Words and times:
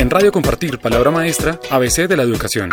En 0.00 0.08
Radio 0.08 0.32
Compartir, 0.32 0.78
Palabra 0.78 1.10
Maestra, 1.10 1.60
ABC 1.68 2.08
de 2.08 2.16
la 2.16 2.22
Educación. 2.22 2.70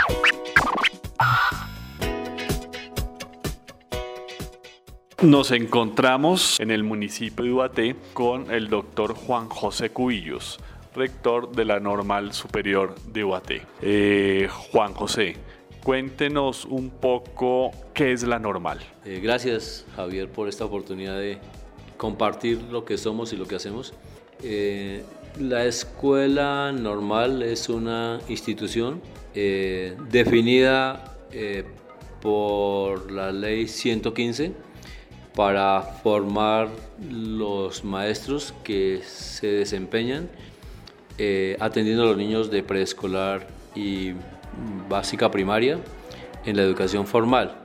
Nos 5.21 5.51
encontramos 5.51 6.57
en 6.61 6.71
el 6.71 6.85
municipio 6.85 7.43
de 7.43 7.51
Ubaté 7.51 7.95
con 8.13 8.49
el 8.49 8.69
doctor 8.69 9.13
Juan 9.13 9.49
José 9.49 9.89
Cubillos, 9.89 10.57
rector 10.95 11.51
de 11.51 11.65
la 11.65 11.81
Normal 11.81 12.31
Superior 12.31 12.95
de 13.11 13.25
Ubaté. 13.25 13.61
Eh, 13.81 14.47
Juan 14.71 14.93
José, 14.93 15.35
cuéntenos 15.83 16.63
un 16.63 16.89
poco 16.89 17.71
qué 17.93 18.13
es 18.13 18.23
la 18.23 18.39
Normal. 18.39 18.79
Eh, 19.03 19.19
gracias 19.21 19.85
Javier 19.97 20.29
por 20.29 20.47
esta 20.47 20.63
oportunidad 20.63 21.19
de 21.19 21.39
compartir 21.97 22.61
lo 22.71 22.85
que 22.85 22.97
somos 22.97 23.33
y 23.33 23.35
lo 23.35 23.45
que 23.49 23.57
hacemos. 23.57 23.93
Eh, 24.43 25.03
la 25.39 25.65
escuela 25.65 26.71
normal 26.71 27.43
es 27.43 27.69
una 27.69 28.19
institución 28.27 29.01
definida 30.09 31.15
por 32.21 33.11
la 33.11 33.31
ley 33.31 33.67
115 33.67 34.53
para 35.37 35.81
formar 35.81 36.69
los 37.11 37.83
maestros 37.83 38.55
que 38.63 39.01
se 39.03 39.47
desempeñan 39.47 40.29
eh, 41.19 41.55
atendiendo 41.59 42.03
a 42.03 42.05
los 42.07 42.17
niños 42.17 42.49
de 42.49 42.63
preescolar 42.63 43.47
y 43.75 44.13
básica 44.89 45.29
primaria 45.29 45.79
en 46.45 46.57
la 46.57 46.63
educación 46.63 47.05
formal. 47.05 47.61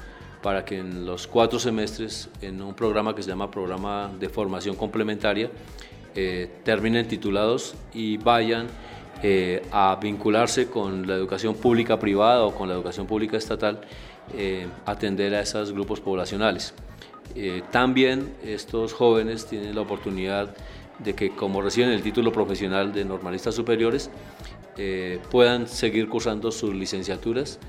para 0.44 0.64
que 0.64 0.78
en 0.78 1.06
los 1.06 1.26
cuatro 1.26 1.58
semestres, 1.58 2.30
en 2.42 2.62
un 2.62 2.76
programa 2.76 3.16
que 3.16 3.24
se 3.24 3.30
llama 3.30 3.50
Programa 3.50 4.12
de 4.20 4.30
Formación 4.30 4.76
Complementaria, 4.76 5.50
eh, 6.14 6.48
terminen 6.64 7.08
titulados 7.08 7.74
y 7.94 8.18
vayan 8.18 8.68
eh, 9.26 9.62
a 9.72 9.98
vincularse 10.02 10.68
con 10.68 11.08
la 11.08 11.16
educación 11.16 11.56
pública 11.56 11.98
privada 11.98 12.44
o 12.44 12.54
con 12.54 12.68
la 12.68 12.76
educación 12.76 13.08
pública 13.08 13.38
estatal, 13.38 13.80
eh, 14.36 14.68
atender 14.86 15.34
a 15.34 15.40
esos 15.40 15.72
grupos 15.72 16.02
poblacionales. 16.02 16.74
Eh, 17.34 17.62
también 17.72 18.34
estos 18.44 18.92
jóvenes 18.92 19.46
tienen 19.46 19.76
la 19.76 19.82
oportunidad 19.82 20.53
de 21.00 21.16
que 21.16 21.30
como 21.30 21.62
reciben 21.62 21.92
el 21.92 22.03
título 22.03 22.34
profesional 22.34 22.92
de 22.92 23.06
normalistas 23.06 23.56
superiores, 23.56 24.12
puedan 25.32 25.68
seguir 25.68 26.09
cursando 26.09 26.52
sus 26.52 26.74
licenciaturas. 26.74 27.59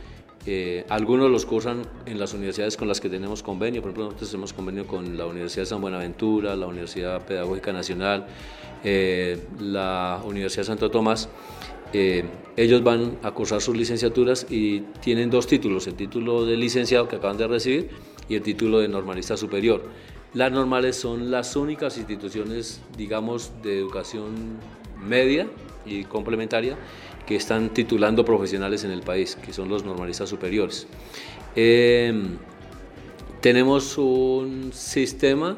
Algunos 0.88 1.30
los 1.30 1.46
cursan 1.46 1.82
en 2.06 2.18
las 2.18 2.34
universidades 2.34 2.76
con 2.76 2.86
las 2.86 3.00
que 3.00 3.08
tenemos 3.08 3.42
convenio, 3.42 3.80
por 3.80 3.90
ejemplo 3.90 4.04
nosotros 4.04 4.30
tenemos 4.30 4.52
convenio 4.52 4.86
con 4.86 5.16
la 5.16 5.26
Universidad 5.26 5.62
de 5.62 5.66
San 5.66 5.80
Buenaventura, 5.80 6.54
la 6.54 6.66
Universidad 6.66 7.24
Pedagógica 7.24 7.72
Nacional, 7.72 8.26
eh, 8.84 9.38
la 9.58 10.20
Universidad 10.24 10.64
Santo 10.64 10.90
Tomás, 10.90 11.30
eh, 11.94 12.24
ellos 12.56 12.82
van 12.82 13.18
a 13.22 13.30
cursar 13.30 13.62
sus 13.62 13.74
licenciaturas 13.76 14.46
y 14.50 14.80
tienen 15.00 15.30
dos 15.30 15.46
títulos, 15.46 15.86
el 15.86 15.94
título 15.94 16.44
de 16.44 16.56
licenciado 16.56 17.08
que 17.08 17.16
acaban 17.16 17.38
de 17.38 17.46
recibir 17.46 17.90
y 18.28 18.34
el 18.34 18.42
título 18.42 18.80
de 18.80 18.88
normalista 18.88 19.36
superior. 19.36 19.82
Las 20.34 20.52
normales 20.52 20.96
son 20.96 21.30
las 21.30 21.56
únicas 21.56 21.96
instituciones, 21.96 22.82
digamos, 22.98 23.52
de 23.62 23.78
educación 23.78 24.58
media 25.00 25.48
y 25.86 26.04
complementaria 26.04 26.76
que 27.26 27.36
están 27.36 27.70
titulando 27.70 28.24
profesionales 28.24 28.84
en 28.84 28.90
el 28.90 29.02
país, 29.02 29.36
que 29.36 29.52
son 29.52 29.68
los 29.68 29.84
normalistas 29.84 30.28
superiores. 30.28 30.86
Eh, 31.56 32.12
tenemos 33.40 33.98
un 33.98 34.72
sistema 34.72 35.56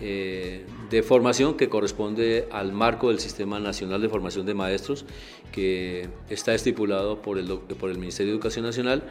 eh, 0.00 0.66
de 0.90 1.02
formación 1.04 1.56
que 1.56 1.68
corresponde 1.68 2.48
al 2.50 2.72
marco 2.72 3.10
del 3.10 3.20
Sistema 3.20 3.60
Nacional 3.60 4.02
de 4.02 4.08
Formación 4.08 4.44
de 4.44 4.52
Maestros, 4.52 5.04
que 5.52 6.08
está 6.28 6.52
estipulado 6.52 7.22
por 7.22 7.38
el, 7.38 7.46
por 7.46 7.90
el 7.90 7.98
Ministerio 7.98 8.32
de 8.32 8.36
Educación 8.36 8.64
Nacional 8.64 9.04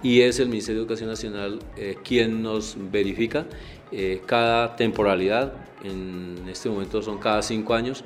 y 0.00 0.20
es 0.20 0.38
el 0.38 0.48
Ministerio 0.48 0.80
de 0.80 0.82
Educación 0.84 1.08
Nacional 1.08 1.58
eh, 1.76 1.96
quien 2.04 2.40
nos 2.40 2.76
verifica 2.92 3.46
eh, 3.90 4.22
cada 4.26 4.76
temporalidad, 4.76 5.54
en 5.82 6.36
este 6.48 6.68
momento 6.68 7.02
son 7.02 7.18
cada 7.18 7.42
cinco 7.42 7.74
años, 7.74 8.04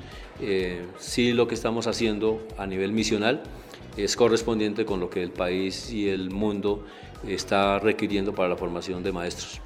si 0.97 1.33
lo 1.33 1.47
que 1.47 1.55
estamos 1.55 1.87
haciendo 1.87 2.45
a 2.57 2.65
nivel 2.65 2.91
misional 2.91 3.43
es 3.97 4.15
correspondiente 4.15 4.85
con 4.85 4.99
lo 4.99 5.09
que 5.09 5.21
el 5.21 5.31
país 5.31 5.91
y 5.91 6.09
el 6.09 6.31
mundo 6.31 6.85
está 7.27 7.79
requiriendo 7.79 8.33
para 8.33 8.49
la 8.49 8.55
formación 8.55 9.03
de 9.03 9.11
maestros. 9.11 9.61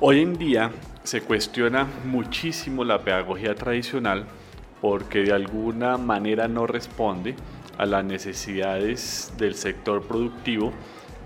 Hoy 0.00 0.20
en 0.20 0.36
día 0.36 0.70
se 1.02 1.22
cuestiona 1.22 1.86
muchísimo 2.04 2.84
la 2.84 3.02
pedagogía 3.02 3.54
tradicional 3.54 4.26
porque 4.80 5.20
de 5.20 5.32
alguna 5.32 5.96
manera 5.96 6.46
no 6.46 6.66
responde 6.66 7.34
a 7.78 7.86
las 7.86 8.04
necesidades 8.04 9.32
del 9.38 9.54
sector 9.54 10.02
productivo 10.02 10.72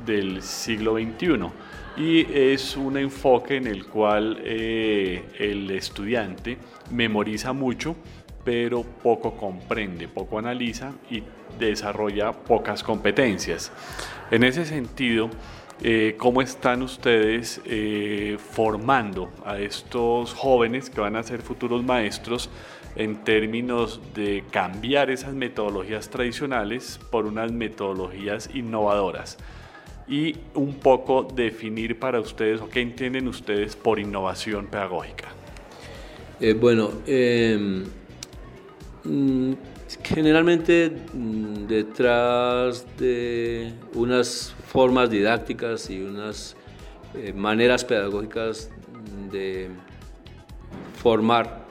del 0.06 0.42
siglo 0.42 0.94
XXI 0.94 1.50
y 1.98 2.26
es 2.32 2.76
un 2.76 2.97
enfoque 2.97 3.56
en 3.56 3.66
el 3.66 3.86
cual 3.86 4.41
eh, 4.44 5.25
el 5.38 5.70
estudiante 5.70 6.59
memoriza 6.91 7.53
mucho 7.53 7.97
pero 8.44 8.82
poco 8.82 9.36
comprende, 9.36 10.09
poco 10.09 10.38
analiza 10.38 10.92
y 11.10 11.22
desarrolla 11.59 12.32
pocas 12.32 12.82
competencias. 12.82 13.70
En 14.31 14.42
ese 14.42 14.64
sentido, 14.64 15.28
eh, 15.81 16.16
¿Cómo 16.19 16.42
están 16.42 16.82
ustedes 16.82 17.60
eh, 17.64 18.36
formando 18.50 19.30
a 19.44 19.60
estos 19.60 20.34
jóvenes 20.34 20.91
que 20.91 21.00
van 21.00 21.15
a 21.15 21.22
ser 21.22 21.41
futuros 21.41 21.84
maestros 21.84 22.50
en 22.97 23.22
términos 23.22 24.00
de 24.12 24.42
cambiar 24.50 25.09
esas 25.09 25.34
metodologías 25.34 26.10
tradicionales 26.10 26.98
por 27.12 27.26
unas 27.26 27.53
metodologías 27.53 28.50
innovadoras? 28.53 29.38
Y 30.09 30.35
un 30.55 30.75
poco 30.75 31.23
definir 31.23 31.99
para 31.99 32.21
ustedes 32.21 32.61
o 32.61 32.69
qué 32.69 32.81
entienden 32.81 33.29
ustedes 33.29 33.77
por 33.77 33.99
innovación 33.99 34.67
pedagógica. 34.67 35.29
Eh, 36.41 36.55
bueno, 36.55 36.91
em, 37.07 37.85
mm, 39.05 39.53
generalmente 40.05 40.91
mm, 41.13 41.67
detrás 41.67 42.87
de 42.97 43.73
unas 43.95 44.55
formas 44.66 45.10
didácticas 45.10 45.91
y 45.91 46.01
unas 46.01 46.57
eh, 47.15 47.33
maneras 47.33 47.84
pedagógicas 47.84 48.71
de 49.33 49.69
formar. 51.03 51.66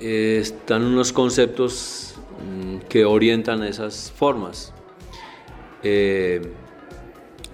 Están 0.00 0.82
unos 0.82 1.12
conceptos 1.12 2.16
mm, 2.44 2.78
que 2.88 3.04
orientan 3.04 3.62
esas 3.62 4.12
formas. 4.14 4.72
Eh, 5.82 6.40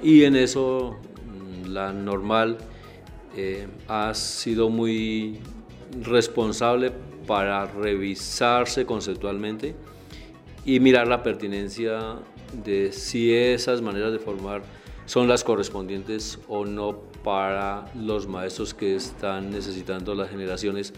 y 0.04 0.22
en 0.22 0.36
eso 0.36 0.96
mm, 1.64 1.72
la 1.72 1.92
normal 1.92 2.58
ha 3.88 4.14
sido 4.14 4.70
muy 4.70 5.40
responsable 6.02 6.92
para 7.26 7.66
revisarse 7.66 8.86
conceptualmente 8.86 9.74
y 10.64 10.78
mirar 10.80 11.08
la 11.08 11.22
pertinencia 11.22 12.18
de 12.64 12.92
si 12.92 13.34
esas 13.34 13.82
maneras 13.82 14.12
de 14.12 14.18
formar 14.18 14.62
son 15.06 15.28
las 15.28 15.44
correspondientes 15.44 16.38
o 16.48 16.64
no 16.64 16.96
para 17.22 17.90
los 17.94 18.26
maestros 18.26 18.72
que 18.72 18.94
están 18.94 19.50
necesitando 19.50 20.14
las 20.14 20.30
generaciones, 20.30 20.92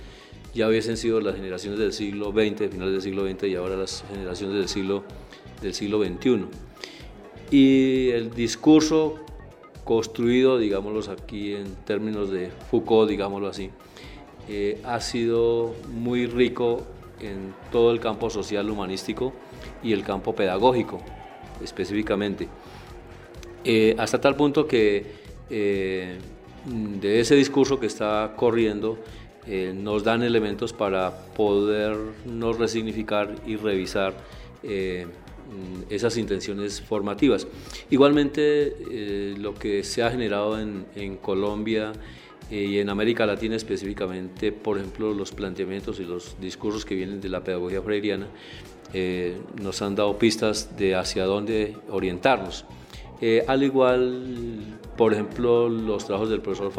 ya 0.54 0.68
hubiesen 0.68 0.96
sido 0.96 1.20
las 1.20 1.36
generaciones 1.36 1.78
del 1.78 1.92
siglo 1.92 2.32
XX, 2.32 2.70
finales 2.70 2.92
del 2.92 3.02
siglo 3.02 3.28
XX 3.28 3.44
y 3.44 3.54
ahora 3.56 3.76
las 3.76 4.04
generaciones 4.08 4.56
del 4.56 4.68
siglo, 4.68 5.04
del 5.62 5.74
siglo 5.74 6.02
XXI. 6.04 6.46
Y 7.50 8.10
el 8.10 8.30
discurso 8.30 9.20
construido, 9.84 10.58
digámoslo 10.58 11.12
aquí 11.12 11.54
en 11.54 11.76
términos 11.84 12.30
de 12.30 12.50
Foucault, 12.70 13.08
digámoslo 13.08 13.46
así, 13.46 13.70
eh, 14.48 14.80
ha 14.84 15.00
sido 15.00 15.74
muy 15.92 16.26
rico 16.26 16.82
en 17.20 17.54
todo 17.70 17.92
el 17.92 18.00
campo 18.00 18.28
social 18.28 18.68
humanístico 18.68 19.32
y 19.82 19.92
el 19.92 20.02
campo 20.02 20.34
pedagógico 20.34 21.00
específicamente. 21.62 22.48
Eh, 23.64 23.94
hasta 23.98 24.20
tal 24.20 24.36
punto 24.36 24.66
que 24.66 25.06
eh, 25.48 26.18
de 26.64 27.20
ese 27.20 27.36
discurso 27.36 27.78
que 27.78 27.86
está 27.86 28.34
corriendo 28.36 28.98
nos 29.74 30.02
dan 30.02 30.24
elementos 30.24 30.72
para 30.72 31.16
podernos 31.36 32.58
resignificar 32.58 33.32
y 33.46 33.54
revisar 33.54 34.14
esas 35.90 36.16
intenciones 36.16 36.80
formativas. 36.80 37.46
Igualmente, 37.90 39.34
lo 39.38 39.54
que 39.54 39.84
se 39.84 40.02
ha 40.02 40.10
generado 40.10 40.58
en, 40.58 41.16
Colombia 41.22 41.92
eh, 42.50 42.64
y 42.64 42.78
en 42.78 42.88
América 42.88 43.26
Latina 43.26 43.56
específicamente, 43.56 44.52
por 44.52 44.78
ejemplo, 44.78 45.12
los 45.12 45.32
planteamientos 45.32 45.98
y 46.00 46.04
los 46.04 46.40
discursos 46.40 46.84
que 46.84 46.94
vienen 46.94 47.20
de 47.20 47.28
la 47.28 47.42
pedagogía 47.42 47.82
freiriana 47.82 48.28
eh, 48.92 49.36
nos 49.60 49.82
han 49.82 49.96
dado 49.96 50.18
pistas 50.18 50.76
de 50.76 50.94
hacia 50.94 51.24
dónde 51.24 51.76
orientarnos. 51.88 52.64
Eh, 53.20 53.44
al 53.48 53.62
igual, 53.62 54.78
por 54.96 55.12
ejemplo, 55.12 55.68
los 55.68 56.04
trabajos 56.04 56.30
del 56.30 56.40
profesor 56.40 56.70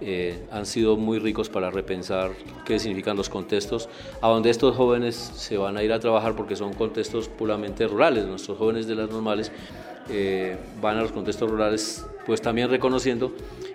Falsborda 0.00 0.36
han 0.50 0.66
sido 0.66 0.96
muy 0.96 1.18
ricos 1.18 1.48
para 1.48 1.70
repensar 1.70 2.32
qué 2.64 2.78
significan 2.78 3.16
los 3.16 3.28
contextos, 3.28 3.88
a 4.20 4.28
donde 4.28 4.50
estos 4.50 4.74
jóvenes 4.74 5.14
se 5.14 5.58
van 5.58 5.76
a 5.76 5.82
ir 5.82 5.92
a 5.92 6.00
trabajar 6.00 6.34
porque 6.34 6.56
son 6.56 6.72
contextos 6.72 7.28
puramente 7.28 7.86
rurales. 7.86 8.24
Nuestros 8.24 8.56
jóvenes 8.58 8.86
de 8.86 8.94
las 8.94 9.10
normales 9.10 9.52
van 10.80 10.96
a 10.96 11.02
los 11.02 11.12
contextos 11.12 11.50
rurales, 11.50 12.06
pues 12.26 12.40
también 12.40 12.70
reconociendo 12.70 13.32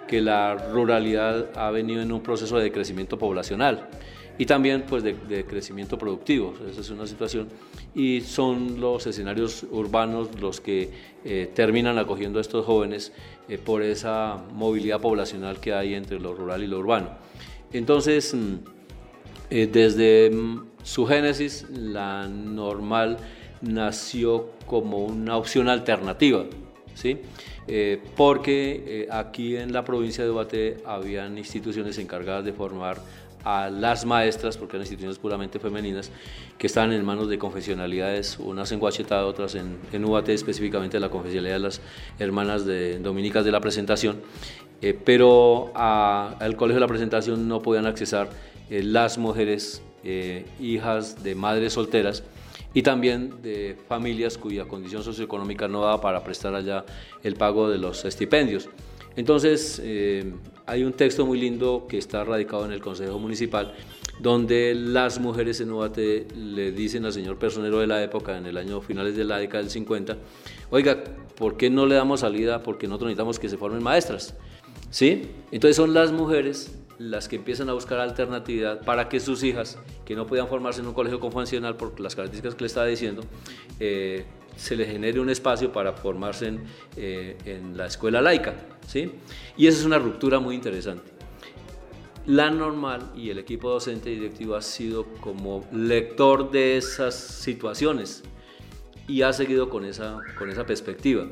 que 0.07 0.22
la 0.22 0.56
ruralidad 0.56 1.48
ha 1.56 1.72
venido 1.72 2.01
en 2.01 2.12
un 2.12 2.22
proceso 2.22 2.57
de 2.57 2.72
crecimiento 2.72 3.18
poblacional 3.18 3.88
y 4.37 4.45
también 4.45 4.83
pues 4.87 5.03
de, 5.03 5.45
crecimiento 5.45 5.97
productivo. 5.97 6.53
Esa 6.69 6.81
es 6.81 6.89
una 6.89 7.07
situación 7.07 7.47
y 7.93 8.21
son 8.21 8.79
los 8.79 9.07
escenarios 9.07 9.65
urbanos 9.71 10.29
los 10.39 10.61
que 10.61 10.89
eh, 11.23 11.49
terminan 11.53 11.97
acogiendo 11.97 12.39
a 12.39 12.41
estos 12.41 12.65
jóvenes 12.65 13.13
eh, 13.47 13.57
por 13.57 13.81
esa 13.81 14.43
movilidad 14.53 14.99
poblacional 14.99 15.59
que 15.59 15.73
hay 15.73 15.93
entre 15.93 16.19
lo 16.19 16.33
rural 16.33 16.63
y 16.63 16.67
lo 16.67 16.79
urbano. 16.79 17.09
Entonces, 17.71 18.33
mm, 18.33 18.55
eh, 19.49 19.67
desde 19.71 20.29
mm, 20.31 20.65
su 20.83 21.05
génesis, 21.05 21.65
la 21.69 22.27
normal 22.27 23.17
nació 23.61 24.49
como 24.65 25.05
una 25.05 25.38
opción 25.38 25.69
alternativa, 25.69 26.45
¿sí? 26.93 27.19
Eh, 27.67 27.99
porque 28.15 28.83
eh, 28.85 29.07
aquí 29.11 29.57
en 29.57 29.73
la 29.73 29.83
provincia 29.83 30.23
de 30.23 30.29
Ubaté 30.29 30.77
habían 30.85 31.38
instituciones 31.38 31.97
encargadas 31.97 32.45
de 32.45 32.53
formar 32.53 32.99
a 33.45 33.69
las 33.69 34.06
maestras, 34.06 34.57
porque 34.57 34.75
eran 34.75 34.81
instituciones 34.81 35.18
puramente 35.18 35.59
femeninas, 35.59 36.12
que 36.57 36.68
estaban 36.68 36.92
en 36.92 37.06
manos 37.06 37.30
de 37.30 37.38
confesionalidades, 37.38 38.38
unas 38.39 38.71
en 38.74 38.80
Guachetá, 38.80 39.25
otras 39.25 39.56
en, 39.56 39.77
en 39.94 40.03
Ubaté, 40.03 40.33
específicamente 40.33 41.00
la 41.00 41.09
confesionalidad 41.09 41.56
de 41.56 41.62
las 41.62 41.81
hermanas 42.19 42.65
de, 42.65 43.00
dominicas 43.00 43.45
de 43.45 43.51
la 43.51 43.62
presentación, 43.62 44.21
eh, 44.81 45.00
pero 45.06 45.71
al 45.75 46.56
colegio 46.57 46.75
de 46.75 46.81
la 46.81 46.88
presentación 46.88 47.47
no 47.47 47.62
podían 47.62 47.86
accesar 47.86 48.30
las 48.69 49.18
mujeres 49.18 49.81
hijas 50.59 51.24
de 51.24 51.33
madres 51.33 51.74
solteras, 51.74 52.24
y 52.75 52.81
también 52.81 53.41
de 53.41 53.77
familias 53.88 54.38
cuya 54.38 54.65
condición 54.65 55.01
socioeconómica 55.01 55.68
no 55.68 55.81
da 55.81 56.01
para 56.01 56.24
prestar 56.24 56.53
allá 56.53 56.86
el 57.24 57.36
pago 57.36 57.69
de 57.69 57.77
los 57.77 58.03
estipendios. 58.03 58.69
Entonces, 59.15 59.81
eh, 59.81 60.33
hay 60.67 60.83
un 60.83 60.94
texto 60.94 61.25
muy 61.25 61.39
lindo 61.39 61.85
que 61.88 61.97
está 61.97 62.23
radicado 62.23 62.65
en 62.65 62.71
el 62.71 62.81
Consejo 62.81 63.19
Municipal, 63.19 63.73
donde 64.19 64.73
las 64.73 65.19
mujeres 65.19 65.59
en 65.62 65.71
Ubate 65.71 66.27
le 66.35 66.71
dicen 66.71 67.06
al 67.06 67.13
señor 67.13 67.38
personero 67.38 67.79
de 67.79 67.88
la 67.88 68.01
época, 68.03 68.38
en 68.38 68.45
el 68.45 68.57
año 68.57 68.81
finales 68.81 69.15
de 69.15 69.23
la 69.23 69.38
década 69.38 69.62
del 69.62 69.69
50, 69.69 70.17
oiga, 70.71 71.03
¿por 71.35 71.57
qué 71.57 71.69
no 71.69 71.85
le 71.85 71.95
damos 71.95 72.21
salida? 72.21 72.63
Porque 72.63 72.88
nosotros 72.88 73.09
necesitamos 73.09 73.39
que 73.39 73.50
se 73.50 73.57
formen 73.57 73.83
maestras. 73.83 74.35
¿Sí? 74.89 75.29
Entonces 75.51 75.75
son 75.75 75.94
las 75.94 76.12
mujeres 76.12 76.79
las 76.97 77.27
que 77.27 77.35
empiezan 77.35 77.69
a 77.69 77.73
buscar 77.73 78.00
alternatividad 78.00 78.81
para 78.85 79.09
que 79.09 79.19
sus 79.19 79.44
hijas, 79.44 79.77
que 80.06 80.15
no 80.15 80.25
podían 80.25 80.47
formarse 80.47 80.81
en 80.81 80.88
un 80.88 80.94
colegio 80.94 81.19
convencional 81.19 81.75
por 81.75 82.00
las 82.00 82.15
características 82.15 82.56
que 82.56 82.62
le 82.62 82.67
estaba 82.67 82.85
diciendo, 82.85 83.23
eh, 83.79 84.25
se 84.56 84.75
les 84.75 84.88
genere 84.88 85.19
un 85.19 85.29
espacio 85.29 85.71
para 85.71 85.94
formarse 85.94 86.47
en, 86.47 86.63
eh, 86.95 87.38
en, 87.45 87.75
la 87.75 87.88
escuela 87.88 88.21
laica. 88.21 88.53
Y 88.93 89.67
esa 89.67 89.79
es 89.79 89.85
una 89.85 89.99
ruptura 89.99 90.39
muy 90.39 90.55
interesante. 90.55 91.11
La 92.25 92.49
normal 92.49 93.11
y 93.15 93.29
el 93.29 93.37
equipo 93.37 93.69
docente 93.69 94.09
directivo 94.09 94.55
ha 94.55 94.61
sido 94.61 95.05
como 95.21 95.63
lector 95.71 96.49
de 96.49 96.77
esas 96.77 97.15
situaciones 97.15 98.23
y 99.07 99.21
ha 99.21 99.31
seguido 99.31 99.69
con 99.69 99.85
esa, 99.85 100.19
con 100.37 100.49
esa 100.49 100.65
perspectiva. 100.65 101.27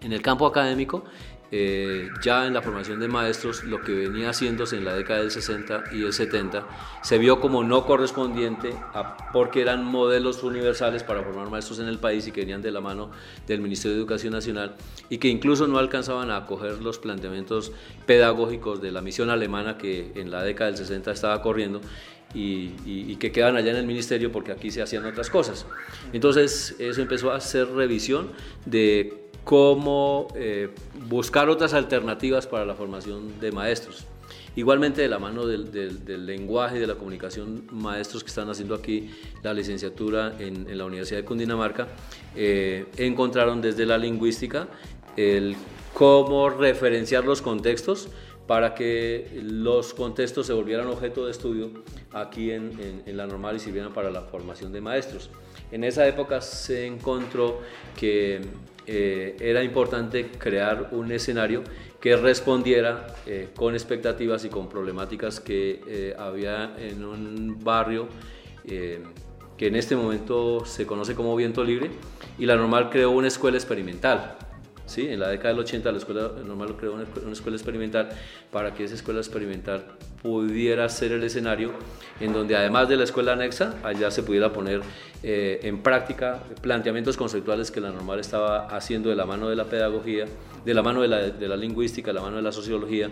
En 0.00 0.12
el 0.12 0.22
campo 0.22 0.46
académico, 0.46 1.04
eh, 1.50 2.10
ya 2.22 2.46
en 2.46 2.52
la 2.52 2.60
formación 2.60 3.00
de 3.00 3.08
maestros, 3.08 3.64
lo 3.64 3.80
que 3.80 3.92
venía 3.92 4.30
haciéndose 4.30 4.76
en 4.76 4.84
la 4.84 4.94
década 4.94 5.20
del 5.20 5.30
60 5.30 5.84
y 5.92 6.02
el 6.02 6.12
70 6.12 6.66
se 7.02 7.16
vio 7.16 7.40
como 7.40 7.64
no 7.64 7.86
correspondiente 7.86 8.74
a, 8.92 9.16
porque 9.32 9.62
eran 9.62 9.82
modelos 9.82 10.42
universales 10.42 11.04
para 11.04 11.22
formar 11.22 11.48
maestros 11.48 11.78
en 11.78 11.88
el 11.88 11.98
país 11.98 12.26
y 12.26 12.32
que 12.32 12.42
venían 12.42 12.60
de 12.60 12.70
la 12.70 12.82
mano 12.82 13.10
del 13.46 13.62
Ministerio 13.62 13.94
de 13.96 14.00
Educación 14.00 14.34
Nacional 14.34 14.76
y 15.08 15.16
que 15.16 15.28
incluso 15.28 15.66
no 15.66 15.78
alcanzaban 15.78 16.30
a 16.30 16.36
acoger 16.36 16.82
los 16.82 16.98
planteamientos 16.98 17.72
pedagógicos 18.04 18.82
de 18.82 18.92
la 18.92 19.00
misión 19.00 19.30
alemana 19.30 19.78
que 19.78 20.12
en 20.16 20.30
la 20.30 20.42
década 20.42 20.70
del 20.70 20.78
60 20.78 21.12
estaba 21.12 21.40
corriendo 21.40 21.80
y, 22.34 22.72
y, 22.84 23.16
que 23.16 23.32
quedan 23.32 23.56
allá 23.56 23.70
en 23.70 23.78
el 23.78 23.86
ministerio 23.86 24.30
porque 24.30 24.52
aquí 24.52 24.70
se 24.70 24.82
hacían 24.82 25.06
otras 25.06 25.30
cosas. 25.30 25.64
Entonces 26.12 26.76
eso 26.78 27.00
empezó 27.00 27.32
a 27.32 27.36
hacer 27.36 27.70
revisión 27.70 28.32
de 28.66 29.27
cómo 29.48 30.28
eh, 30.34 30.68
buscar 31.08 31.48
otras 31.48 31.72
alternativas 31.72 32.46
para 32.46 32.66
la 32.66 32.74
formación 32.74 33.40
de 33.40 33.50
maestros. 33.50 34.04
Igualmente 34.56 35.00
de 35.00 35.08
la 35.08 35.18
mano 35.18 35.46
del, 35.46 36.26
lenguaje 36.26 36.76
y 36.76 36.80
de 36.80 36.86
la 36.86 36.96
comunicación, 36.96 37.66
maestros 37.72 38.22
que 38.22 38.28
están 38.28 38.50
haciendo 38.50 38.74
aquí 38.74 39.10
la 39.42 39.54
licenciatura 39.54 40.36
en, 40.38 40.76
la 40.76 40.84
Universidad 40.84 41.20
de 41.20 41.24
Cundinamarca, 41.24 41.88
eh, 42.36 42.88
encontraron 42.98 43.62
desde 43.62 43.86
la 43.86 43.96
lingüística 43.96 44.68
el 45.16 45.56
cómo 45.94 46.50
referenciar 46.50 47.24
los 47.24 47.40
contextos 47.40 48.10
para 48.46 48.74
que 48.74 49.30
los 49.42 49.94
contextos 49.94 50.46
se 50.46 50.52
volvieran 50.52 50.88
objeto 50.88 51.24
de 51.24 51.30
estudio 51.30 51.70
aquí 52.12 52.50
en, 52.50 53.02
en 53.06 53.16
la 53.16 53.26
normal 53.26 53.56
y 53.56 53.60
sirvieran 53.60 53.94
para 53.94 54.10
la 54.10 54.20
formación 54.20 54.74
de 54.74 54.82
maestros. 54.82 55.30
En 55.72 55.84
esa 55.84 56.06
época 56.06 56.42
se 56.42 56.86
encontró 56.86 57.60
que 57.98 58.42
eh, 58.90 59.36
era 59.38 59.62
importante 59.62 60.30
crear 60.38 60.88
un 60.92 61.12
escenario 61.12 61.62
que 62.00 62.16
respondiera 62.16 63.06
eh, 63.26 63.50
con 63.54 63.74
expectativas 63.74 64.46
y 64.46 64.48
con 64.48 64.70
problemáticas 64.70 65.40
que 65.40 65.82
eh, 65.86 66.14
había 66.18 66.74
en 66.78 67.04
un 67.04 67.62
barrio 67.62 68.08
que 68.64 69.66
en 69.66 69.76
este 69.76 69.96
momento 69.96 70.64
se 70.66 70.86
conoce 70.86 71.14
como 71.14 71.34
Viento 71.34 71.64
Libre 71.64 71.90
y 72.38 72.44
la 72.44 72.56
normal 72.56 72.90
creó 72.90 73.10
una 73.12 73.28
escuela 73.28 73.56
experimental 73.56 74.36
¿sí? 74.88 75.08
En 75.08 75.20
la 75.20 75.28
década 75.28 75.50
del 75.50 75.60
80 75.60 75.92
la 75.92 75.98
escuela 75.98 76.30
normal 76.44 76.76
creó 76.76 76.94
una, 76.94 77.32
escuela 77.32 77.56
experimental 77.56 78.08
para 78.50 78.74
que 78.74 78.84
esa 78.84 78.94
escuela 78.94 79.20
experimental 79.20 79.84
pudiera 80.22 80.88
ser 80.88 81.12
el 81.12 81.22
escenario 81.22 81.72
en 82.20 82.32
donde 82.32 82.56
además 82.56 82.88
de 82.88 82.96
la 82.96 83.04
escuela 83.04 83.32
anexa, 83.34 83.74
allá 83.84 84.10
se 84.10 84.22
pudiera 84.22 84.52
poner 84.52 84.80
eh, 85.22 85.60
en 85.62 85.82
práctica 85.82 86.42
planteamientos 86.60 87.16
conceptuales 87.16 87.70
que 87.70 87.80
la 87.80 87.90
normal 87.90 88.18
estaba 88.18 88.66
haciendo 88.66 89.10
de 89.10 89.16
la 89.16 89.26
mano 89.26 89.48
de 89.48 89.56
la 89.56 89.64
pedagogía, 89.64 90.24
de 90.64 90.74
la 90.74 90.82
mano 90.82 91.02
de 91.02 91.08
la, 91.08 91.18
de 91.30 91.48
la 91.48 91.56
lingüística, 91.56 92.08
de 92.08 92.14
la 92.14 92.22
mano 92.22 92.36
de 92.36 92.42
la 92.42 92.52
sociología, 92.52 93.10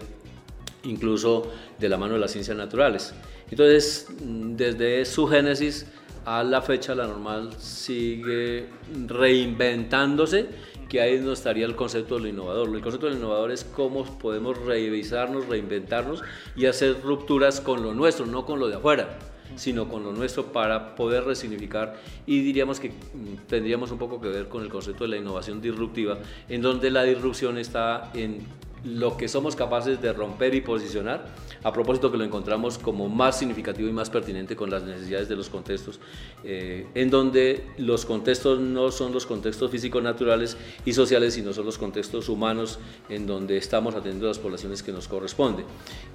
incluso 0.85 1.53
de 1.79 1.89
la 1.89 1.97
mano 1.97 2.15
de 2.15 2.21
las 2.21 2.33
ciencias 2.33 2.57
naturales. 2.57 3.15
Entonces, 3.51 4.09
desde 4.21 5.05
su 5.05 5.27
génesis 5.27 5.87
a 6.25 6.43
la 6.43 6.61
fecha, 6.61 6.95
la 6.95 7.07
normal 7.07 7.51
sigue 7.59 8.67
reinventándose 9.07 10.47
que 10.89 11.01
ahí 11.01 11.19
no 11.21 11.33
estaría 11.33 11.67
el 11.67 11.77
concepto 11.77 12.19
de 12.19 12.31
innovador. 12.31 12.75
El 12.75 12.81
concepto 12.81 13.07
de 13.07 13.13
lo 13.13 13.19
innovador 13.19 13.51
es 13.51 13.65
cómo 13.65 14.05
podemos 14.19 14.59
revisarnos, 14.59 15.47
reinventarnos 15.47 16.23
y 16.57 16.67
hacer 16.67 17.01
rupturas 17.03 17.61
con 17.61 17.83
lo 17.83 17.95
nuestro, 17.95 18.27
no 18.27 18.45
con 18.47 18.59
lo 18.59 18.69
de 18.69 18.77
afuera 18.77 19.19
sino 19.55 19.89
con 19.89 20.03
lo 20.03 20.13
nuestro 20.13 20.53
para 20.53 20.95
poder 20.97 21.25
resignificar 21.25 21.97
y 22.27 22.41
diríamos 22.41 22.81
que 22.81 22.91
mm, 22.91 23.47
tendríamos 23.47 23.91
un 23.91 23.99
poco 23.99 24.21
que 24.21 24.29
ver 24.29 24.49
con 24.49 24.63
el 24.63 24.69
concepto 24.69 25.05
de 25.05 25.11
la 25.11 25.17
innovación 25.17 25.61
disruptiva, 25.61 26.19
en 26.49 26.63
donde 26.63 26.91
la 26.91 27.05
disrupción 27.05 27.57
está 27.57 28.11
en 28.15 28.41
lo 28.85 29.17
que 29.17 29.29
somos 29.29 29.57
capaces 29.57 30.01
de 30.01 30.13
romper 30.13 30.55
y 30.55 30.61
posicionar, 30.61 31.27
a 31.63 31.73
propósito 31.73 32.11
que 32.11 32.19
lo 32.19 32.25
encontramos 32.25 32.79
como 32.79 33.09
más 33.09 33.39
significativo 33.39 33.89
y 33.89 33.93
más 33.93 34.11
pertinente 34.11 34.55
con 34.55 34.71
las 34.71 34.85
necesidades 34.85 35.29
de 35.29 35.37
los 35.37 35.49
contextos, 35.49 35.99
eh, 36.45 36.87
en 36.95 37.11
donde 37.11 37.65
los 37.79 38.05
contextos 38.05 38.61
no 38.61 38.91
son 38.91 39.13
los 39.13 39.27
contextos 39.27 39.71
físicos, 39.71 40.03
naturales 40.03 40.57
y 40.85 40.93
sociales, 40.93 41.35
sino 41.35 41.53
son 41.53 41.67
los 41.67 41.79
contextos 41.79 42.29
humanos 42.29 42.79
en 43.09 43.27
donde 43.27 43.57
estamos 43.57 43.95
atendiendo 43.95 44.27
a 44.27 44.29
las 44.29 44.39
poblaciones 44.39 44.83
que 44.83 44.93
nos 44.93 45.09
corresponde. 45.09 45.65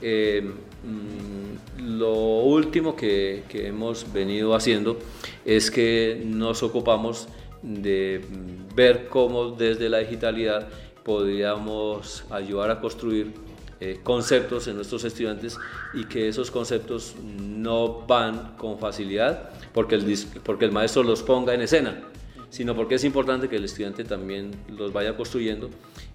Eh, 0.02 0.42
mm, 0.42 1.98
lo 1.98 2.14
último 2.14 2.96
que, 2.96 3.44
que 3.50 3.68
hemos 3.68 4.12
venido 4.14 4.56
haciendo 4.56 4.98
es 5.46 5.72
que 5.72 6.22
nos 6.26 6.64
ocupamos 6.64 7.28
de 7.62 8.22
ver 8.76 9.08
cómo 9.08 9.52
desde 9.52 9.90
la 9.90 10.00
digitalidad 10.00 10.70
podríamos 11.04 12.24
ayudar 12.30 12.72
a 12.72 12.80
construir 12.80 13.34
eh, 13.80 14.00
conceptos 14.04 14.68
en 14.68 14.76
nuestros 14.76 15.04
estudiantes 15.04 15.58
y 15.94 16.06
que 16.06 16.28
esos 16.28 16.52
conceptos 16.52 17.16
no 17.24 18.06
van 18.06 18.56
con 18.56 18.78
facilidad 18.78 19.50
porque 19.74 19.96
el, 19.96 20.18
porque 20.44 20.66
el 20.66 20.72
maestro 20.72 21.02
los 21.02 21.24
ponga 21.24 21.56
en 21.56 21.62
escena, 21.62 22.00
sino 22.52 22.76
porque 22.76 22.96
es 22.96 23.04
importante 23.04 23.50
que 23.50 23.56
el 23.56 23.66
estudiante 23.66 24.04
también 24.04 24.52
los 24.70 24.94
vaya 24.94 25.18
construyendo. 25.18 25.70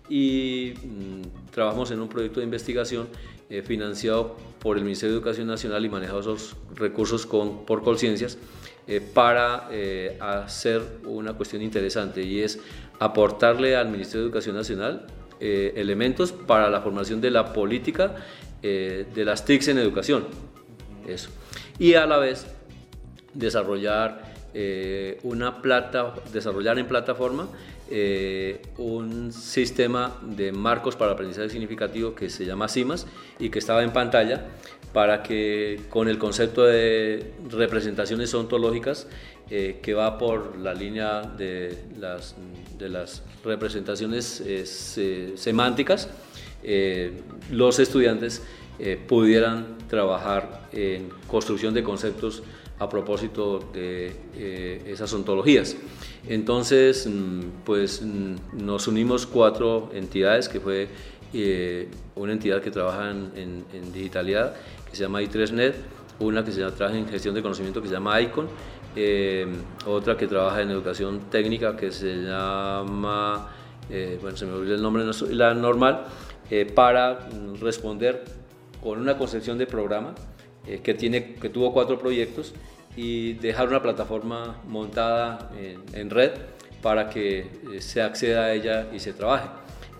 Y 0.08 0.74
mm, 0.80 1.50
trabajamos 1.50 1.90
en 1.90 2.00
un 2.00 2.08
proyecto 2.08 2.38
de 2.38 2.44
investigación 2.44 3.08
eh, 3.50 3.62
financiado 3.62 4.36
por 4.60 4.76
el 4.76 4.84
Ministerio 4.84 5.14
de 5.14 5.18
Educación 5.18 5.48
Nacional 5.48 5.84
y 5.84 5.88
manejado 5.88 6.20
esos 6.20 6.54
recursos 6.74 7.26
con, 7.26 7.64
por 7.64 7.82
Colciencias 7.82 8.38
eh, 8.86 9.00
para 9.00 9.68
hacer 10.20 10.82
una 11.04 11.32
cuestión 11.34 11.62
interesante 11.62 12.22
y 12.22 12.42
es 12.42 12.58
aportarle 12.98 13.76
al 13.76 13.88
Ministerio 13.88 14.22
de 14.22 14.26
Educación 14.26 14.56
Nacional 14.56 15.06
eh, 15.38 15.74
elementos 15.76 16.32
para 16.32 16.70
la 16.70 16.80
formación 16.80 17.20
de 17.20 17.30
la 17.30 17.52
política 17.52 18.16
eh, 18.62 19.04
de 19.14 19.24
las 19.24 19.44
TICs 19.44 19.68
en 19.68 19.78
educación. 19.78 20.24
Eso. 21.06 21.28
Y 21.78 21.92
a 21.92 22.06
la 22.06 22.16
vez 22.16 22.46
desarrollar 23.34 24.32
eh, 24.54 25.18
una 25.24 25.60
plata, 25.60 26.14
desarrollar 26.32 26.78
en 26.78 26.86
plataforma 26.86 27.48
un 28.78 29.32
sistema 29.32 30.18
de 30.20 30.50
marcos 30.50 30.96
para 30.96 31.12
aprendizaje 31.12 31.50
significativo 31.50 32.16
que 32.16 32.28
se 32.28 32.44
llama 32.44 32.66
CIMAS 32.66 33.06
y 33.38 33.48
que 33.48 33.60
estaba 33.60 33.84
en 33.84 33.92
pantalla 33.92 34.46
para 34.92 35.22
que 35.22 35.82
con 35.90 36.08
el 36.08 36.18
concepto 36.18 36.64
de 36.64 37.32
representaciones 37.50 38.32
ontológicas 38.34 39.06
eh, 39.48 39.78
que 39.80 39.94
va 39.94 40.18
por 40.18 40.58
la 40.58 40.74
línea 40.74 41.22
de 41.22 41.78
las, 41.98 42.34
representaciones 43.44 44.42
eh, 44.44 45.34
semánticas, 45.36 46.08
eh, 46.64 47.12
los 47.50 47.78
estudiantes 47.78 48.42
pudieran 49.06 49.78
trabajar 49.88 50.68
en 50.72 51.08
construcción 51.26 51.72
de 51.72 51.82
conceptos 51.82 52.42
a 52.78 52.90
propósito 52.90 53.60
de 53.72 54.12
esas 54.86 55.10
ontologías. 55.14 55.76
Entonces, 56.28 57.06
mm, 57.06 57.40
pues 57.64 58.02
mm, 58.02 58.64
nos 58.64 58.88
unimos 58.88 59.26
cuatro 59.26 59.90
entidades, 59.94 60.48
que 60.48 60.60
fue 60.60 60.88
una 62.14 62.33
entidad 62.33 62.62
que 62.62 62.71
trabaja 62.71 63.11
en, 63.11 63.64
en, 63.73 63.92
digitalidad, 63.92 64.54
que 64.88 64.97
se 64.97 65.02
llama 65.02 65.23
i3net, 65.23 65.75
una 66.18 66.45
que 66.45 66.52
se 66.52 66.61
llama, 66.61 66.75
trabaja 66.75 66.99
en 66.99 67.09
gestión 67.09 67.35
de 67.35 67.42
conocimiento, 67.42 67.83
que 67.83 67.88
se 67.88 67.95
llama 67.95 68.21
ICON, 68.21 68.49
eh, 68.99 69.47
otra 69.87 70.16
que 70.16 70.26
trabaja 70.26 70.62
en 70.62 70.71
educación 70.71 71.28
técnica 71.30 71.76
que 71.76 71.92
se 71.92 72.16
llama, 72.16 73.52
eh, 73.90 74.18
bueno, 74.23 74.37
se 74.38 74.47
me 74.47 74.54
olvidó 74.54 74.75
el 74.75 74.83
nombre, 74.83 75.04
la 75.30 75.52
normal, 75.52 76.04
eh, 76.50 76.64
para 76.64 77.28
responder 77.61 78.25
con 78.83 78.99
una 78.99 79.18
concepción 79.18 79.59
de 79.59 79.66
programa 79.66 80.14
que, 80.83 80.95
tiene, 80.95 81.35
que 81.35 81.49
tuvo 81.49 81.73
cuatro 81.73 81.99
proyectos 81.99 82.54
y 82.97 83.35
dejar 83.35 83.68
una 83.68 83.83
plataforma 83.83 84.56
montada 84.66 85.50
en, 85.59 85.83
en 85.92 86.11
red 86.11 86.33
para 86.83 87.11
que 87.11 87.78
se 87.80 88.00
acceda 88.00 88.45
a 88.45 88.52
ella 88.52 88.88
y 88.92 88.99
se 88.99 89.12
trabaje. 89.12 89.49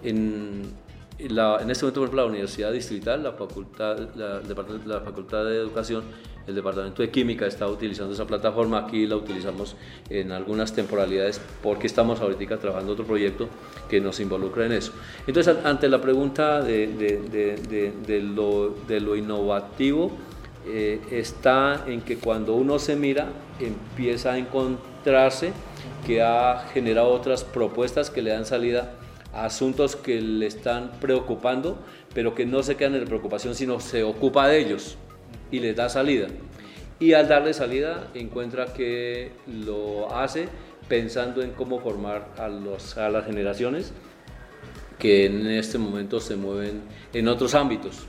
En, 0.03 0.73
la, 1.19 1.59
en 1.61 1.71
este 1.71 1.85
momento, 1.85 2.01
por 2.01 2.09
ejemplo, 2.09 2.23
la 2.23 2.29
Universidad 2.29 2.73
Distrital, 2.73 3.23
la 3.23 3.33
Facultad, 3.33 3.99
la, 4.15 4.41
la 4.43 5.45
de 5.45 5.57
Educación, 5.57 6.05
el 6.47 6.55
Departamento 6.55 7.03
de 7.03 7.11
Química 7.11 7.47
está 7.47 7.67
utilizando 7.67 8.15
esa 8.15 8.27
plataforma, 8.27 8.79
aquí 8.79 9.07
la 9.07 9.17
utilizamos 9.17 9.77
en 10.09 10.31
algunas 10.31 10.73
temporalidades 10.73 11.41
porque 11.63 11.87
estamos 11.87 12.21
ahorita 12.21 12.59
trabajando 12.59 12.93
otro 12.93 13.05
proyecto 13.05 13.49
que 13.89 14.01
nos 14.01 14.21
involucra 14.21 14.67
en 14.67 14.73
eso. 14.73 14.93
Entonces, 15.27 15.57
ante 15.65 15.89
la 15.89 16.01
pregunta 16.01 16.63
de, 16.63 18.23
lo, 18.23 19.17
innovativo, 19.17 20.13
eh, 20.69 21.01
está 21.11 21.85
en 21.87 22.01
que 22.03 22.19
cuando 22.19 22.55
uno 22.55 22.79
se 22.79 22.95
mira, 22.95 23.29
empieza 23.59 24.33
a 24.33 24.39
encontrarse 24.39 25.53
que 26.07 26.23
ha 26.23 26.67
generado 26.73 27.09
otras 27.09 27.43
propuestas 27.43 28.11
que 28.11 28.23
le 28.23 28.31
dan 28.31 28.47
salida 28.47 28.95
asuntos 29.45 29.97
que 29.97 30.21
le 30.21 30.47
están 30.47 30.93
preocupando, 31.01 31.79
pero 32.15 32.35
que 32.35 32.47
no 32.47 32.63
se 32.63 32.77
quedan 32.77 32.95
en 32.95 33.01
la 33.01 33.07
preocupación, 33.07 33.55
sino 33.55 33.81
se 33.81 34.03
ocupa 34.03 34.49
de 34.49 34.59
ellos 34.59 34.97
y 35.51 35.61
les 35.61 35.77
da 35.77 35.89
salida. 35.89 36.29
Y 36.99 37.13
al 37.13 37.29
darle 37.29 37.53
salida 37.53 38.09
encuentra 38.15 38.73
que 38.73 39.33
lo 39.47 40.15
hace 40.15 40.49
pensando 40.89 41.43
en 41.43 41.51
cómo 41.51 41.81
formar 41.81 42.29
a, 42.39 42.49
los, 42.49 42.97
a 42.97 43.11
las 43.11 43.27
generaciones 43.27 43.93
que 44.99 45.27
en 45.27 45.47
este 45.47 45.79
momento 45.79 46.21
se 46.21 46.37
mueven 46.37 46.83
en 47.13 47.29
otros 47.29 47.55
ámbitos, 47.55 48.07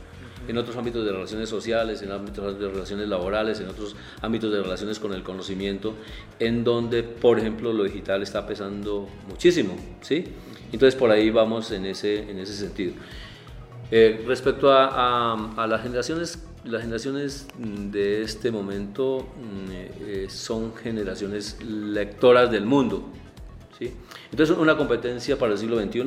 en 0.47 0.57
otros 0.57 0.75
ámbitos 0.77 1.05
de 1.05 1.11
relaciones 1.11 1.49
sociales, 1.49 2.01
en 2.01 2.11
ámbitos 2.11 2.59
de 2.59 2.67
relaciones 2.67 3.07
laborales, 3.07 3.59
en 3.59 3.67
otros 3.67 3.95
ámbitos 4.21 4.51
de 4.51 4.61
relaciones 4.61 4.99
con 4.99 5.13
el 5.13 5.23
conocimiento, 5.23 5.95
en 6.39 6.63
donde, 6.63 7.03
por 7.03 7.39
ejemplo, 7.39 7.73
lo 7.73 7.83
digital 7.83 8.21
está 8.23 8.45
pesando 8.45 9.07
muchísimo, 9.27 9.75
¿sí? 10.01 10.25
Entonces, 10.71 10.95
por 10.95 11.11
ahí 11.11 11.29
vamos 11.29 11.71
en 11.71 11.85
ese, 11.85 12.29
en 12.29 12.39
ese 12.39 12.53
sentido. 12.53 12.93
Eh, 13.89 14.23
respecto 14.27 14.71
a, 14.71 14.87
a, 14.87 15.63
a, 15.63 15.67
las 15.67 15.81
generaciones 15.81 16.43
las 16.67 16.81
generaciones 16.81 17.47
de 17.57 18.21
este 18.21 18.51
momento 18.51 19.27
mm, 19.37 19.71
eh, 19.71 20.25
son 20.29 20.75
generaciones 20.75 21.57
lectoras 21.63 22.51
del 22.51 22.65
mundo. 22.65 23.09
¿sí? 23.77 23.93
Entonces, 24.31 24.57
una 24.57 24.75
competencia 24.75 25.37
para 25.37 25.53
el 25.53 25.57
siglo 25.57 25.79
XXI 25.79 26.03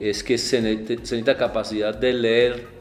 es 0.00 0.24
que 0.24 0.38
se 0.38 0.60
necesita 0.60 1.36
capacidad 1.36 1.94
de 1.94 2.12
leer 2.12 2.79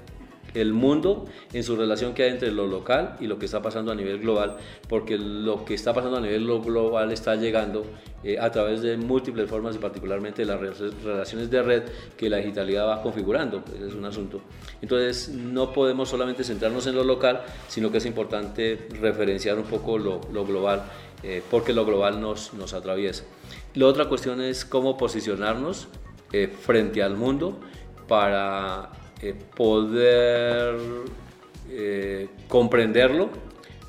el 0.53 0.73
mundo 0.73 1.25
en 1.53 1.63
su 1.63 1.75
relación 1.75 2.13
que 2.13 2.23
hay 2.23 2.31
entre 2.31 2.51
lo 2.51 2.67
local 2.67 3.15
y 3.19 3.27
lo 3.27 3.39
que 3.39 3.45
está 3.45 3.61
pasando 3.61 3.91
a 3.91 3.95
nivel 3.95 4.19
global, 4.19 4.57
porque 4.87 5.17
lo 5.17 5.65
que 5.65 5.73
está 5.73 5.93
pasando 5.93 6.17
a 6.17 6.21
nivel 6.21 6.45
global 6.45 7.11
está 7.11 7.35
llegando 7.35 7.85
eh, 8.23 8.37
a 8.39 8.51
través 8.51 8.81
de 8.81 8.97
múltiples 8.97 9.49
formas 9.49 9.75
y 9.75 9.79
particularmente 9.79 10.45
las 10.45 10.59
relaciones 10.59 11.49
de 11.49 11.61
red 11.61 11.83
que 12.17 12.29
la 12.29 12.37
digitalidad 12.37 12.87
va 12.87 13.01
configurando, 13.01 13.63
es 13.85 13.93
un 13.93 14.05
asunto. 14.05 14.41
Entonces 14.81 15.29
no 15.29 15.71
podemos 15.71 16.09
solamente 16.09 16.43
centrarnos 16.43 16.87
en 16.87 16.95
lo 16.95 17.03
local, 17.03 17.41
sino 17.67 17.91
que 17.91 17.99
es 17.99 18.05
importante 18.05 18.87
referenciar 18.99 19.57
un 19.57 19.65
poco 19.65 19.97
lo, 19.97 20.19
global, 20.45 20.83
eh, 21.23 21.41
porque 21.49 21.73
lo 21.73 21.85
global 21.85 22.19
nos, 22.19 22.53
nos 22.53 22.73
atraviesa. 22.73 23.23
La 23.75 23.85
otra 23.85 24.05
cuestión 24.05 24.41
es 24.41 24.65
cómo 24.65 24.97
posicionarnos 24.97 25.87
eh, 26.31 26.47
frente 26.47 27.01
al 27.01 27.15
mundo 27.15 27.59
para 28.07 28.91
eh, 29.21 29.35
poder 29.55 30.77
eh, 31.69 32.29
comprenderlo, 32.47 33.29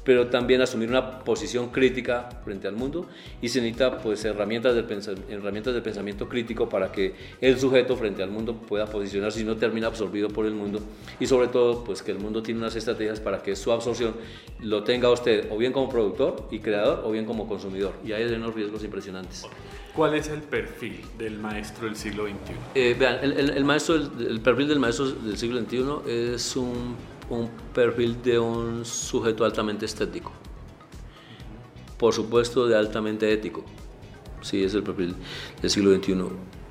pero 0.03 0.27
también 0.27 0.61
asumir 0.61 0.89
una 0.89 1.21
posición 1.21 1.69
crítica 1.69 2.29
frente 2.45 2.67
al 2.67 2.75
mundo. 2.75 3.07
Y 3.41 3.49
se 3.49 3.61
necesita 3.61 3.99
pues, 3.99 4.25
herramientas, 4.25 4.75
de 4.75 4.81
herramientas 5.29 5.73
de 5.75 5.81
pensamiento 5.83 6.29
crítico 6.29 6.69
para 6.69 6.91
que 6.91 7.15
el 7.41 7.59
sujeto 7.59 7.97
frente 7.97 8.23
al 8.23 8.31
mundo 8.31 8.57
pueda 8.57 8.87
posicionarse 8.87 9.41
y 9.41 9.45
no 9.45 9.57
termine 9.57 9.87
absorbido 9.87 10.29
por 10.29 10.47
el 10.47 10.55
mundo. 10.55 10.81
Y 11.21 11.27
sobre 11.27 11.49
todo 11.49 11.85
pues, 11.85 12.03
que 12.03 12.11
el 12.11 12.19
mundo 12.19 12.43
tiene 12.43 12.61
unas 12.61 12.75
estrategias 12.75 13.21
para 13.21 13.43
que 13.43 13.55
su 13.55 13.71
absorción 13.71 14.15
lo 14.61 14.83
tenga 14.83 15.11
usted 15.11 15.47
o 15.53 15.59
bien 15.59 15.73
como 15.73 15.89
productor 15.89 16.49
y 16.51 16.59
creador 16.59 17.03
o 17.05 17.11
bien 17.13 17.25
como 17.25 17.47
consumidor. 17.47 17.93
Y 18.05 18.13
hay 18.13 18.25
unos 18.25 18.55
riesgos 18.55 18.83
impresionantes. 18.83 19.47
¿Cuál 19.95 20.15
es 20.15 20.29
el 20.29 20.41
perfil 20.41 21.01
del 21.19 21.39
maestro 21.39 21.87
del 21.87 21.97
siglo 21.97 22.25
XXI? 22.25 22.37
Eh, 22.75 22.97
vean, 22.99 23.19
el, 23.23 23.65
maestro, 23.65 23.97
el, 23.97 24.41
perfil 24.41 24.69
del 24.69 24.79
maestro 24.79 25.11
del 25.11 25.37
siglo 25.37 25.61
XXI 25.61 26.11
es 26.35 26.57
un, 26.57 26.97
un, 27.29 27.51
perfil 27.75 28.23
de 28.23 28.39
un 28.39 28.85
sujeto 28.85 29.45
altamente 29.45 29.87
estético. 29.87 30.33
Por 31.99 32.15
supuesto, 32.15 32.67
de 32.67 32.77
altamente 32.77 33.33
ético. 33.33 33.65
Sí, 34.43 34.63
es 34.63 34.75
el 34.75 34.83
perfil 34.83 35.15
del 35.61 35.71
siglo 35.71 35.95
XXI. 35.95 36.15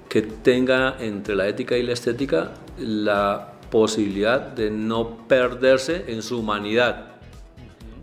Que 0.07 0.21
tenga 0.21 0.95
entre 0.99 1.35
la 1.35 1.47
ética 1.47 1.77
y 1.77 1.83
la 1.83 1.93
estética 1.93 2.53
la 2.79 3.53
posibilidad 3.69 4.39
de 4.39 4.71
no 4.71 5.27
perderse 5.27 6.05
en 6.07 6.23
su 6.23 6.39
humanidad 6.39 7.08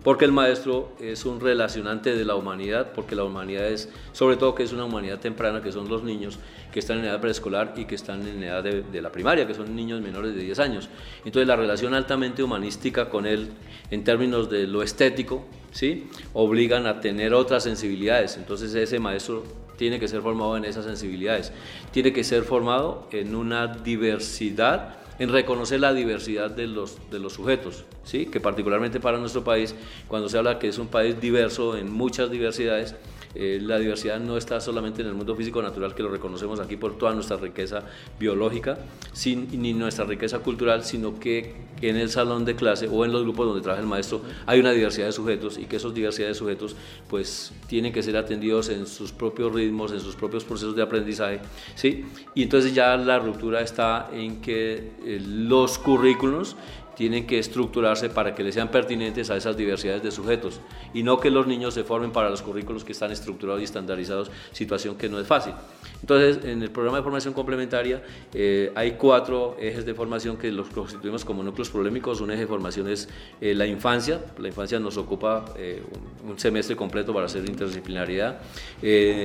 porque 0.07 0.25
el 0.25 0.31
maestro 0.31 0.93
es 1.01 1.25
un 1.25 1.41
relacionante 1.41 2.15
de 2.15 2.25
la 2.25 2.37
humanidad, 2.37 2.93
porque 2.95 3.17
la 3.17 3.25
humanidad 3.25 3.67
es, 3.67 3.89
sobre 4.13 4.37
todo 4.37 4.55
que 4.55 4.63
es 4.63 4.73
una 4.73 4.85
humanidad 4.85 5.19
temprana, 5.19 5.61
que 5.61 5.73
son 5.73 5.89
los 5.89 6.05
niños 6.05 6.39
que 6.71 6.79
están 6.79 7.01
en 7.01 7.07
edad 7.07 7.21
preescolar 7.21 7.75
y 7.77 7.87
que 7.87 7.97
están 7.97 8.25
en 8.25 8.41
edad 8.41 8.63
de, 8.63 8.83
de 8.83 9.03
la 9.03 9.11
primaria, 9.11 9.49
que 9.49 9.55
son 9.55 9.75
niños 9.75 10.01
menores 10.01 10.33
de 10.37 10.43
10 10.43 10.61
años. 10.61 10.89
Entonces 11.25 11.49
la 11.49 11.57
relación 11.57 11.93
altamente 11.93 12.45
humanística 12.45 13.11
con 13.11 13.27
él, 13.27 13.49
en 13.91 14.05
términos 14.05 14.49
de 14.49 14.69
lo 14.69 14.85
estético, 14.85 15.45
¿sí? 15.73 16.09
obligan 16.35 16.87
a 16.87 17.01
tener 17.01 17.35
otras 17.35 17.65
sensibilidades. 17.65 18.37
Entonces 18.37 18.73
ese 18.77 19.01
maestro 19.01 19.43
tiene 19.77 19.99
que 19.99 20.07
ser 20.07 20.21
formado 20.23 20.57
en 20.57 20.67
esas 20.67 20.85
sensibilidades, 20.85 21.53
tiene 21.91 22.13
que 22.13 22.23
ser 22.23 22.45
formado 22.45 23.09
en 23.11 23.35
una 23.35 23.67
diversidad 23.67 24.99
en 25.19 25.31
reconocer 25.31 25.81
la 25.81 25.93
diversidad 25.95 26.51
de 26.51 26.67
los, 26.67 26.99
de 27.11 27.19
los 27.19 27.35
sujetos, 27.35 27.85
¿sí? 28.05 28.27
que 28.27 28.41
particularmente 28.41 29.01
para 29.01 29.19
nuestro 29.19 29.45
país, 29.45 29.75
cuando 30.09 30.29
se 30.29 30.39
habla 30.39 30.59
que 30.59 30.69
es 30.69 30.79
un 30.79 30.89
país 30.89 31.21
diverso 31.21 31.77
en 31.77 31.91
muchas 31.91 32.31
diversidades, 32.31 32.95
eh, 33.39 33.59
la 33.61 33.79
diversidad 33.79 34.19
no 34.21 34.37
está 34.37 34.61
solamente 34.61 35.03
en 35.03 35.09
el 35.09 35.15
mundo 35.15 35.35
físico 35.37 35.63
natural, 35.63 35.95
que 35.95 36.03
lo 36.03 36.09
reconocemos 36.09 36.61
aquí 36.61 36.77
por 36.77 36.97
toda 36.97 37.13
nuestra 37.15 37.37
riqueza 37.37 37.83
biológica, 38.19 38.79
sin, 39.13 39.49
ni 39.61 39.73
nuestra 39.73 40.05
riqueza 40.05 40.39
cultural, 40.41 40.85
sino 40.85 41.19
que 41.19 41.55
en 41.83 41.97
el 41.97 42.09
salón 42.11 42.45
de 42.45 42.57
clase 42.57 42.89
o 42.91 43.05
en 43.05 43.13
los 43.13 43.23
grupos 43.23 43.47
donde 43.47 43.63
trabaja 43.63 43.83
el 43.83 43.89
maestro 43.89 44.23
hay 44.47 44.61
una 44.61 44.73
diversidad 44.73 45.07
de 45.07 45.13
sujetos 45.13 45.59
y 45.59 45.67
que 45.67 45.77
esos 45.77 45.93
diversidad 45.93 46.29
de 46.29 46.35
sujetos 46.35 46.75
pues 47.09 47.53
tienen 47.67 47.93
que 47.93 48.03
ser 48.03 48.17
atendidos 48.17 48.69
en 48.71 48.87
sus 48.87 49.13
propios 49.13 49.53
ritmos, 49.53 49.93
en 49.93 50.01
sus 50.01 50.17
propios 50.17 50.45
procesos 50.45 50.75
de 50.75 50.83
aprendizaje, 50.83 51.41
¿sí? 51.75 52.07
Y 52.35 52.43
entonces 52.43 52.75
ya 52.75 52.97
la 52.97 53.19
ruptura 53.19 53.61
está 53.61 54.09
en 54.13 54.41
que 54.41 54.93
eh, 55.05 55.21
los 55.25 55.79
currículos 55.79 56.57
tienen 56.97 57.27
que 57.27 57.39
estructurarse 57.39 58.09
para 58.09 58.35
que 58.35 58.43
le 58.43 58.51
sean 58.51 58.71
pertinentes 58.71 59.31
a 59.31 59.37
esas 59.37 59.57
diversidades 59.57 60.03
de 60.03 60.11
sujetos 60.11 60.61
y 60.95 61.03
no 61.03 61.21
que 61.21 61.31
los 61.31 61.47
niños 61.47 61.75
se 61.75 61.85
formen 61.85 62.11
para 62.11 62.31
los 62.31 62.43
currículos 62.43 62.85
que 62.85 62.93
están 62.93 63.13
estructurados 63.13 63.61
y 63.61 63.65
estandarizados, 63.65 64.31
situación 64.53 64.97
que 64.97 65.09
no 65.09 65.21
es 65.21 65.27
fácil. 65.27 65.53
Entonces, 66.09 66.45
en 66.45 66.63
el 66.63 66.71
programa 66.71 66.99
de 66.99 67.03
formación 67.03 67.35
complementaria 67.35 68.01
eh, 68.33 68.71
hay 68.77 68.93
cuatro 68.93 69.57
ejes 69.59 69.85
de 69.85 69.93
formación 69.93 70.37
que 70.37 70.53
los 70.53 70.69
constituimos 70.69 71.25
como 71.25 71.43
núcleos 71.43 71.69
problemáticos. 71.69 72.21
Un 72.21 72.31
eje 72.31 72.43
de 72.43 72.47
formación 72.47 72.89
es 72.89 73.09
eh, 73.41 73.55
la 73.55 73.67
infancia. 73.67 74.21
La 74.39 74.47
infancia 74.47 74.79
nos 74.79 74.99
ocupa 74.99 75.47
eh, 75.57 75.83
un 76.25 76.39
semestre 76.39 76.77
completo 76.77 77.13
para 77.13 77.27
hacer 77.27 77.45
interdisciplinaridad. 77.49 78.39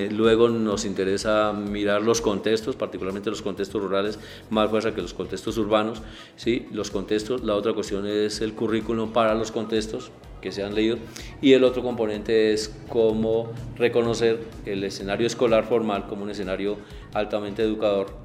luego 0.09 0.49
nos 0.49 0.83
interesa 0.85 1.53
mirar 1.53 2.01
los 2.01 2.19
contextos, 2.19 2.75
particularmente 2.75 3.29
los 3.29 3.43
contextos 3.43 3.79
rurales, 3.79 4.17
más 4.49 4.67
fuerza 4.71 4.91
que 4.95 5.03
los 5.03 5.13
contextos 5.13 5.59
urbanos. 5.59 6.01
¿sí? 6.35 6.67
Los 6.71 6.89
contextos, 6.89 7.43
la 7.43 7.53
otra 7.53 7.73
cuestión 7.73 8.07
es 8.07 8.41
el 8.41 8.53
currículum 8.55 9.13
para 9.13 9.35
los 9.35 9.51
contextos 9.51 10.09
que 10.41 10.51
se 10.51 10.63
han 10.63 10.75
leído. 10.75 10.97
Y 11.41 11.53
el 11.53 11.63
otro 11.63 11.83
componente 11.83 12.53
es 12.53 12.75
cómo 12.89 13.51
reconocer 13.77 14.39
el 14.65 14.83
escenario 14.83 15.27
escolar 15.27 15.65
formal 15.65 16.07
como 16.07 16.23
un 16.23 16.31
escenario 16.31 16.77
altamente 17.13 17.63
educador 17.63 18.20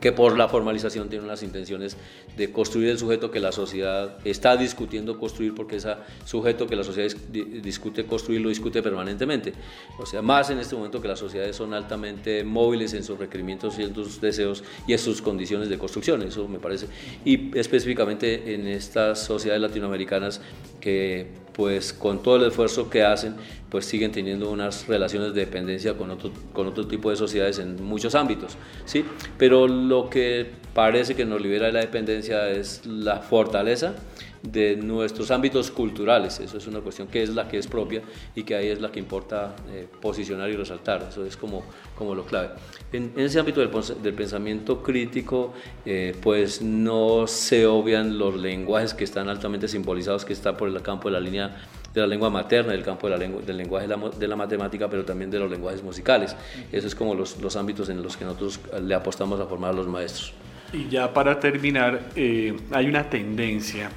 que 0.00 0.12
por 0.12 0.36
la 0.36 0.48
formalización 0.48 1.08
tienen 1.08 1.28
las 1.28 1.42
intenciones 1.42 1.96
de 2.36 2.50
construir 2.50 2.88
el 2.88 2.98
sujeto 2.98 3.30
que 3.30 3.40
la 3.40 3.52
sociedad 3.52 4.18
está 4.24 4.56
discutiendo 4.56 5.18
construir, 5.18 5.54
porque 5.54 5.76
ese 5.76 5.94
sujeto 6.24 6.66
que 6.66 6.76
la 6.76 6.84
sociedad 6.84 7.14
discute 7.62 8.04
construir 8.04 8.40
lo 8.40 8.48
discute 8.48 8.82
permanentemente. 8.82 9.52
O 9.98 10.06
sea, 10.06 10.22
más 10.22 10.50
en 10.50 10.58
este 10.58 10.74
momento 10.74 11.02
que 11.02 11.08
las 11.08 11.18
sociedades 11.18 11.56
son 11.56 11.74
altamente 11.74 12.44
móviles 12.44 12.94
en 12.94 13.04
sus 13.04 13.18
requerimientos 13.18 13.78
y 13.78 13.82
en 13.82 13.94
sus 13.94 14.20
deseos 14.20 14.64
y 14.86 14.92
en 14.92 14.98
sus 14.98 15.20
condiciones 15.20 15.68
de 15.68 15.78
construcción, 15.78 16.22
eso 16.22 16.48
me 16.48 16.58
parece. 16.58 16.86
Y 17.24 17.56
específicamente 17.58 18.54
en 18.54 18.66
estas 18.66 19.22
sociedades 19.24 19.60
latinoamericanas 19.60 20.40
que 20.80 21.28
pues 21.52 21.92
con 21.92 22.22
todo 22.22 22.36
el 22.36 22.44
esfuerzo 22.44 22.88
que 22.88 23.02
hacen, 23.02 23.34
pues 23.70 23.86
siguen 23.86 24.12
teniendo 24.12 24.50
unas 24.50 24.88
relaciones 24.88 25.32
de 25.32 25.40
dependencia 25.40 25.94
con 25.94 26.10
otro, 26.10 26.32
con 26.52 26.66
otro 26.66 26.86
tipo 26.86 27.10
de 27.10 27.16
sociedades 27.16 27.58
en 27.58 27.82
muchos 27.82 28.14
ámbitos, 28.14 28.56
¿sí? 28.84 29.04
Pero 29.38 29.68
lo 29.68 30.10
que 30.10 30.50
parece 30.74 31.14
que 31.14 31.24
nos 31.24 31.40
libera 31.40 31.66
de 31.66 31.72
la 31.72 31.80
dependencia 31.80 32.48
es 32.50 32.84
la 32.84 33.20
fortaleza 33.20 33.94
de 34.42 34.76
nuestros 34.76 35.30
ámbitos 35.30 35.70
culturales. 35.70 36.40
Eso 36.40 36.58
es 36.58 36.66
una 36.66 36.80
cuestión 36.80 37.08
que 37.08 37.22
es 37.22 37.30
la 37.30 37.48
que 37.48 37.58
es 37.58 37.66
propia 37.66 38.02
y 38.34 38.42
que 38.42 38.54
ahí 38.54 38.68
es 38.68 38.80
la 38.80 38.90
que 38.90 38.98
importa 38.98 39.54
eh, 39.70 39.86
posicionar 40.00 40.50
y 40.50 40.56
resaltar. 40.56 41.06
Eso 41.10 41.24
es 41.24 41.36
como, 41.36 41.62
como 41.96 42.14
lo 42.14 42.24
clave. 42.24 42.50
En, 42.92 43.12
ese 43.16 43.38
ámbito 43.38 43.60
del, 43.60 44.14
pensamiento 44.14 44.82
crítico, 44.82 45.52
eh, 45.84 46.16
pues 46.22 46.62
no 46.62 47.26
se 47.26 47.66
obvian 47.66 48.18
los 48.18 48.36
lenguajes 48.36 48.94
que 48.94 49.04
están 49.04 49.28
altamente 49.28 49.68
simbolizados, 49.68 50.24
que 50.24 50.32
está 50.32 50.56
por 50.56 50.68
el 50.68 50.80
campo 50.82 51.08
de 51.08 51.12
la 51.12 51.20
línea 51.20 51.56
de 51.92 52.00
la 52.00 52.06
lengua 52.06 52.30
materna, 52.30 52.72
del 52.72 52.82
campo 52.82 53.08
de 53.08 53.12
la 53.12 53.16
lengua, 53.18 53.42
del 53.42 53.56
lenguaje 53.56 53.86
de 53.86 53.96
la, 53.96 54.08
de 54.08 54.28
la, 54.28 54.36
matemática, 54.36 54.88
pero 54.88 55.04
también 55.04 55.30
de 55.30 55.38
los 55.38 55.50
lenguajes 55.50 55.82
musicales. 55.82 56.36
Eso 56.70 56.86
es 56.86 56.94
como 56.94 57.14
los, 57.14 57.40
los 57.40 57.56
ámbitos 57.56 57.88
en 57.88 58.02
los 58.02 58.16
que 58.16 58.24
nosotros 58.24 58.60
le 58.80 58.94
apostamos 58.94 59.40
a 59.40 59.46
formar 59.46 59.70
a 59.70 59.74
los 59.74 59.88
maestros. 59.88 60.32
Y 60.72 60.88
ya 60.88 61.12
para 61.12 61.40
terminar, 61.40 62.00
eh, 62.14 62.56
hay 62.70 62.86
una 62.86 63.10
tendencia 63.10 63.90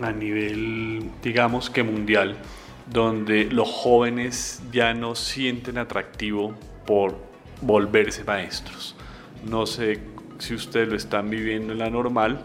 a 0.00 0.12
nivel, 0.12 1.10
digamos 1.22 1.68
que 1.68 1.82
mundial, 1.82 2.36
donde 2.90 3.46
los 3.46 3.68
jóvenes 3.68 4.62
ya 4.70 4.94
no 4.94 5.14
sienten 5.16 5.78
atractivo 5.78 6.54
por 6.86 7.16
volverse 7.60 8.22
maestros. 8.24 8.94
No 9.48 9.66
sé 9.66 9.98
si 10.38 10.54
ustedes 10.54 10.88
lo 10.88 10.96
están 10.96 11.28
viviendo 11.28 11.72
en 11.72 11.78
la 11.80 11.90
normal 11.90 12.40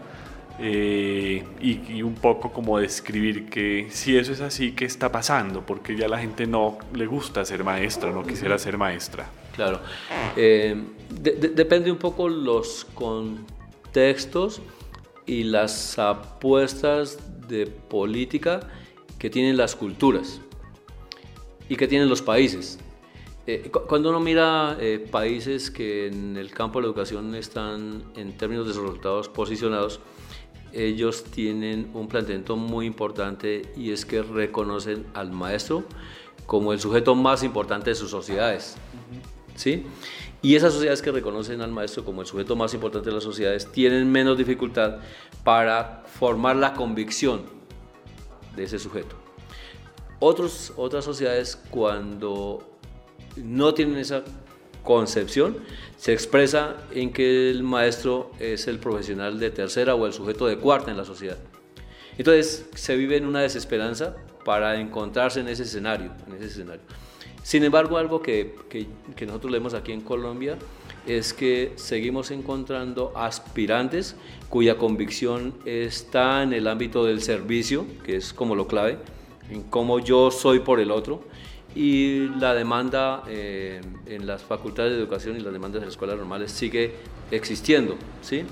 eh, 0.58 1.44
y, 1.60 2.02
un 2.02 2.14
poco 2.14 2.52
como 2.52 2.78
describir 2.78 3.46
que 3.46 3.88
si 3.90 4.16
eso 4.16 4.32
es 4.32 4.40
así, 4.40 4.72
¿qué 4.72 4.84
está 4.84 5.12
pasando? 5.12 5.64
Porque 5.64 5.96
ya 5.96 6.08
la 6.08 6.18
gente 6.18 6.46
no 6.46 6.78
le 6.94 7.06
gusta 7.06 7.44
ser 7.44 7.64
maestra, 7.64 8.10
no 8.10 8.22
quisiera 8.24 8.58
ser 8.58 8.78
maestra. 8.78 9.28
Claro. 9.54 9.80
Eh, 10.36 10.76
depende 11.20 11.90
un 11.90 11.98
poco 11.98 12.28
los 12.28 12.86
contextos 12.94 14.60
y 15.26 15.44
las 15.44 15.98
apuestas 15.98 17.18
de 17.48 17.66
política 17.66 18.60
que 19.18 19.30
tienen 19.30 19.56
las 19.56 19.74
culturas 19.74 20.40
y 21.68 21.76
que 21.76 21.88
tienen 21.88 22.08
los 22.08 22.22
países. 22.22 22.78
Eh, 23.46 23.70
cuando 23.70 24.10
uno 24.10 24.18
mira 24.18 24.76
eh, 24.80 24.98
países 25.10 25.70
que 25.70 26.08
en 26.08 26.36
el 26.36 26.50
campo 26.50 26.78
de 26.78 26.82
la 26.82 26.88
educación 26.88 27.34
están 27.36 28.02
en 28.16 28.36
términos 28.36 28.66
de 28.66 28.72
resultados 28.72 29.28
posicionados, 29.28 30.00
ellos 30.72 31.24
tienen 31.24 31.90
un 31.94 32.08
planteamiento 32.08 32.56
muy 32.56 32.86
importante 32.86 33.62
y 33.76 33.92
es 33.92 34.04
que 34.04 34.22
reconocen 34.22 35.06
al 35.14 35.32
maestro 35.32 35.84
como 36.46 36.72
el 36.72 36.80
sujeto 36.80 37.14
más 37.14 37.42
importante 37.42 37.90
de 37.90 37.96
sus 37.96 38.10
sociedades. 38.10 38.76
¿sí? 39.54 39.84
Y 40.42 40.54
esas 40.54 40.72
sociedades 40.72 41.02
que 41.02 41.10
reconocen 41.10 41.60
al 41.60 41.72
maestro 41.72 42.04
como 42.04 42.20
el 42.20 42.26
sujeto 42.26 42.54
más 42.56 42.72
importante 42.74 43.08
de 43.08 43.14
las 43.14 43.24
sociedades 43.24 43.70
tienen 43.72 44.10
menos 44.10 44.38
dificultad 44.38 44.98
para 45.42 46.04
formar 46.06 46.56
la 46.56 46.74
convicción 46.74 47.42
de 48.54 48.64
ese 48.64 48.78
sujeto. 48.78 49.16
Otros, 50.18 50.72
otras 50.76 51.04
sociedades 51.04 51.60
cuando 51.70 52.78
no 53.36 53.74
tienen 53.74 53.98
esa 53.98 54.22
concepción 54.86 55.58
se 55.98 56.14
expresa 56.14 56.76
en 56.92 57.12
que 57.12 57.50
el 57.50 57.62
maestro 57.62 58.30
es 58.40 58.66
el 58.68 58.78
profesional 58.78 59.38
de 59.38 59.50
tercera 59.50 59.94
o 59.94 60.06
el 60.06 60.14
sujeto 60.14 60.46
de 60.46 60.56
cuarta 60.56 60.90
en 60.90 60.96
la 60.96 61.04
sociedad. 61.04 61.36
Entonces 62.16 62.66
se 62.74 62.96
vive 62.96 63.18
en 63.18 63.26
una 63.26 63.40
desesperanza 63.40 64.16
para 64.46 64.80
encontrarse 64.80 65.40
en 65.40 65.48
ese 65.48 65.64
escenario. 65.64 66.12
En 66.26 66.36
ese 66.36 66.46
escenario. 66.46 66.82
Sin 67.42 67.62
embargo, 67.62 67.96
algo 67.96 68.22
que, 68.22 68.56
que, 68.68 69.26
nosotros 69.26 69.52
leemos 69.52 69.74
aquí 69.74 69.92
en 69.92 70.00
Colombia 70.00 70.56
es 71.06 71.32
que 71.32 71.74
seguimos 71.76 72.32
encontrando 72.32 73.12
aspirantes 73.14 74.16
cuya 74.48 74.78
convicción 74.78 75.54
está 75.64 76.42
en 76.42 76.52
el 76.52 76.66
ámbito 76.66 77.04
del 77.04 77.22
servicio, 77.22 77.86
que 78.04 78.16
es 78.16 78.32
como 78.32 78.56
lo 78.56 78.66
clave, 78.66 78.98
en 79.48 79.62
cómo 79.62 80.00
yo 80.00 80.32
soy 80.32 80.58
por 80.58 80.80
el 80.80 80.90
otro, 80.90 81.22
y 81.76 82.28
la 82.40 82.54
demanda 82.54 83.22
eh, 83.28 83.82
en 84.06 84.26
las 84.26 84.42
facultades 84.42 84.92
de 84.92 84.98
educación 84.98 85.36
y 85.36 85.40
las 85.40 85.52
demandas 85.52 85.82
de 85.82 85.86
las 85.86 85.92
escuelas 85.92 86.16
normales 86.16 86.50
sigue 86.50 86.94
existiendo, 87.30 87.96
¿sí? 88.22 88.44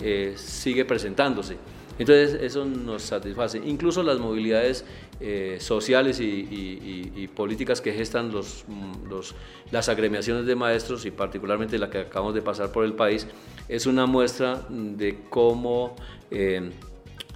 Eh, 0.00 0.32
sigue 0.36 0.86
presentándose. 0.86 1.58
Entonces 1.98 2.40
eso 2.40 2.64
nos 2.64 3.02
satisface. 3.02 3.58
Incluso 3.58 4.02
las 4.02 4.18
movilidades 4.18 4.86
eh, 5.20 5.58
sociales 5.60 6.18
y, 6.18 7.28
políticas 7.36 7.82
que 7.82 7.92
gestan 7.92 8.32
los, 8.32 8.64
los, 9.08 9.34
las 9.70 9.90
agremiaciones 9.90 10.46
de 10.46 10.56
maestros 10.56 11.04
y 11.04 11.10
particularmente 11.10 11.78
la 11.78 11.90
que 11.90 11.98
acabamos 11.98 12.34
de 12.34 12.40
pasar 12.40 12.72
por 12.72 12.86
el 12.86 12.94
país, 12.94 13.26
es 13.68 13.84
una 13.84 14.06
muestra 14.06 14.62
de 14.70 15.18
cómo 15.28 15.94
eh, 16.30 16.70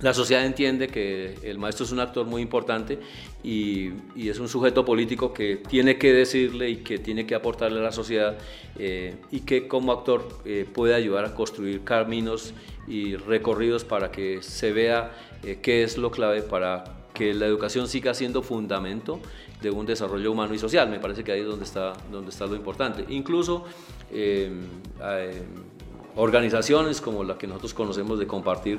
la 0.01 0.13
sociedad 0.13 0.45
entiende 0.45 0.89
que 0.89 1.35
el 1.43 1.59
maestro 1.59 1.85
es 1.87 1.93
un 1.93 2.01
actor 2.01 2.27
muy 2.27 2.43
importante 2.43 2.99
y, 3.43 3.93
es 4.17 4.39
un 4.39 4.49
sujeto 4.49 4.85
político 4.85 5.33
que 5.33 5.57
tiene 5.57 5.99
que 5.99 6.13
decirle 6.13 6.71
y 6.71 6.77
que 6.77 6.99
tiene 6.99 7.27
que 7.27 7.35
aportarle 7.35 7.81
a 7.81 7.83
la 7.83 7.93
sociedad 7.93 8.37
eh, 8.79 9.17
y 9.31 9.41
que 9.41 9.69
como 9.69 9.93
actor 9.93 10.43
puede 10.73 10.95
ayudar 10.95 11.25
a 11.25 11.35
construir 11.35 11.85
caminos 11.85 12.55
y 12.89 13.17
recorridos 13.17 13.85
para 13.85 14.11
que 14.11 14.43
se 14.43 14.73
vea 14.73 15.13
qué 15.63 15.85
es 15.85 15.97
lo 15.97 16.11
clave 16.11 16.43
para 16.43 16.85
que 17.15 17.33
la 17.33 17.47
educación 17.47 17.89
siga 17.89 18.13
siendo 18.13 18.43
fundamento 18.43 19.21
de 19.63 19.71
un 19.71 19.87
desarrollo 19.87 20.33
humano 20.33 20.53
y 20.53 20.59
social. 20.59 20.91
Me 20.91 20.99
parece 20.99 21.25
que 21.25 21.33
ahí 21.33 21.41
es 21.41 21.47
donde 21.47 21.65
está, 21.65 21.95
donde 22.11 22.31
está 22.31 22.47
lo 22.47 22.57
importante. 22.57 23.05
Incluso 23.09 23.65
eh, 24.11 24.53
eh, 25.03 25.43
organizaciones 26.17 27.01
como 27.01 27.25
la 27.25 27.39
que 27.39 27.47
nosotros 27.47 27.73
conocemos 27.73 28.19
de 28.19 28.27
compartir, 28.27 28.79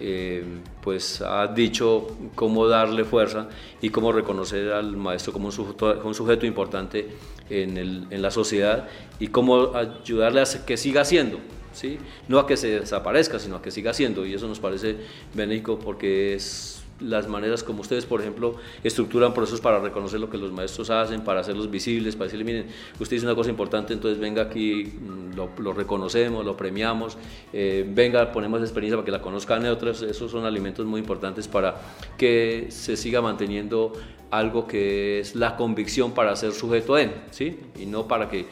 eh, 0.00 0.44
pues 0.82 1.20
ha 1.22 1.46
dicho 1.46 2.08
cómo 2.34 2.66
darle 2.66 3.04
fuerza 3.04 3.48
y 3.80 3.90
cómo 3.90 4.12
reconocer 4.12 4.72
al 4.72 4.96
maestro 4.96 5.32
como 5.32 5.46
un 5.46 6.14
sujeto, 6.14 6.46
importante 6.46 7.08
en, 7.50 8.22
la 8.22 8.30
sociedad 8.30 8.88
y 9.20 9.28
cómo 9.28 9.74
ayudarle 9.76 10.40
a 10.40 10.44
que 10.66 10.76
siga 10.76 11.04
siendo. 11.04 11.38
¿sí? 11.72 11.98
No 12.28 12.38
a 12.38 12.46
que 12.46 12.56
se 12.56 12.80
desaparezca, 12.80 13.38
sino 13.38 13.56
a 13.56 13.62
que 13.62 13.70
siga 13.70 13.94
siendo. 13.94 14.26
Y 14.26 14.34
eso 14.34 14.48
nos 14.48 14.60
parece 14.60 14.96
benéfico 15.34 15.78
porque 15.78 16.34
es 16.34 16.81
las 17.02 17.28
maneras 17.28 17.62
como 17.62 17.80
ustedes, 17.80 18.06
por 18.06 18.20
ejemplo, 18.20 18.56
estructuran 18.84 19.34
procesos 19.34 19.60
para 19.60 19.80
reconocer 19.80 20.20
lo 20.20 20.30
que 20.30 20.38
los 20.38 20.52
maestros 20.52 20.90
hacen, 20.90 21.22
para 21.22 21.40
hacerlos 21.40 21.70
visibles, 21.70 22.14
para 22.16 22.26
decirle, 22.26 22.44
miren, 22.44 22.66
usted 22.98 23.16
dice 23.16 23.26
una 23.26 23.34
cosa 23.34 23.50
importante, 23.50 23.92
entonces 23.92 24.18
venga 24.18 24.42
aquí, 24.42 24.84
mm, 24.84 25.34
lo, 25.34 25.72
reconocemos, 25.72 26.44
lo 26.44 26.56
premiamos, 26.56 27.16
eh, 27.52 27.84
venga, 27.88 28.32
ponemos 28.32 28.60
experiencia 28.60 28.96
para 28.96 29.04
que 29.04 29.12
la 29.12 29.22
conozcan 29.22 29.66
otros, 29.66 30.02
esos 30.02 30.30
son 30.30 30.44
alimentos 30.44 30.86
muy 30.86 31.00
importantes 31.00 31.48
para 31.48 31.80
que 32.16 32.66
se 32.70 32.96
siga 32.96 33.20
manteniendo 33.20 33.92
algo 34.30 34.66
que 34.66 35.20
es 35.20 35.34
la 35.34 35.56
convicción 35.56 36.12
para 36.12 36.34
ser 36.36 36.52
sujeto 36.52 36.96
en, 36.96 37.12
¿sí? 37.30 37.58
Y 37.78 37.86
no 37.86 38.08
para 38.08 38.28
que 38.28 38.46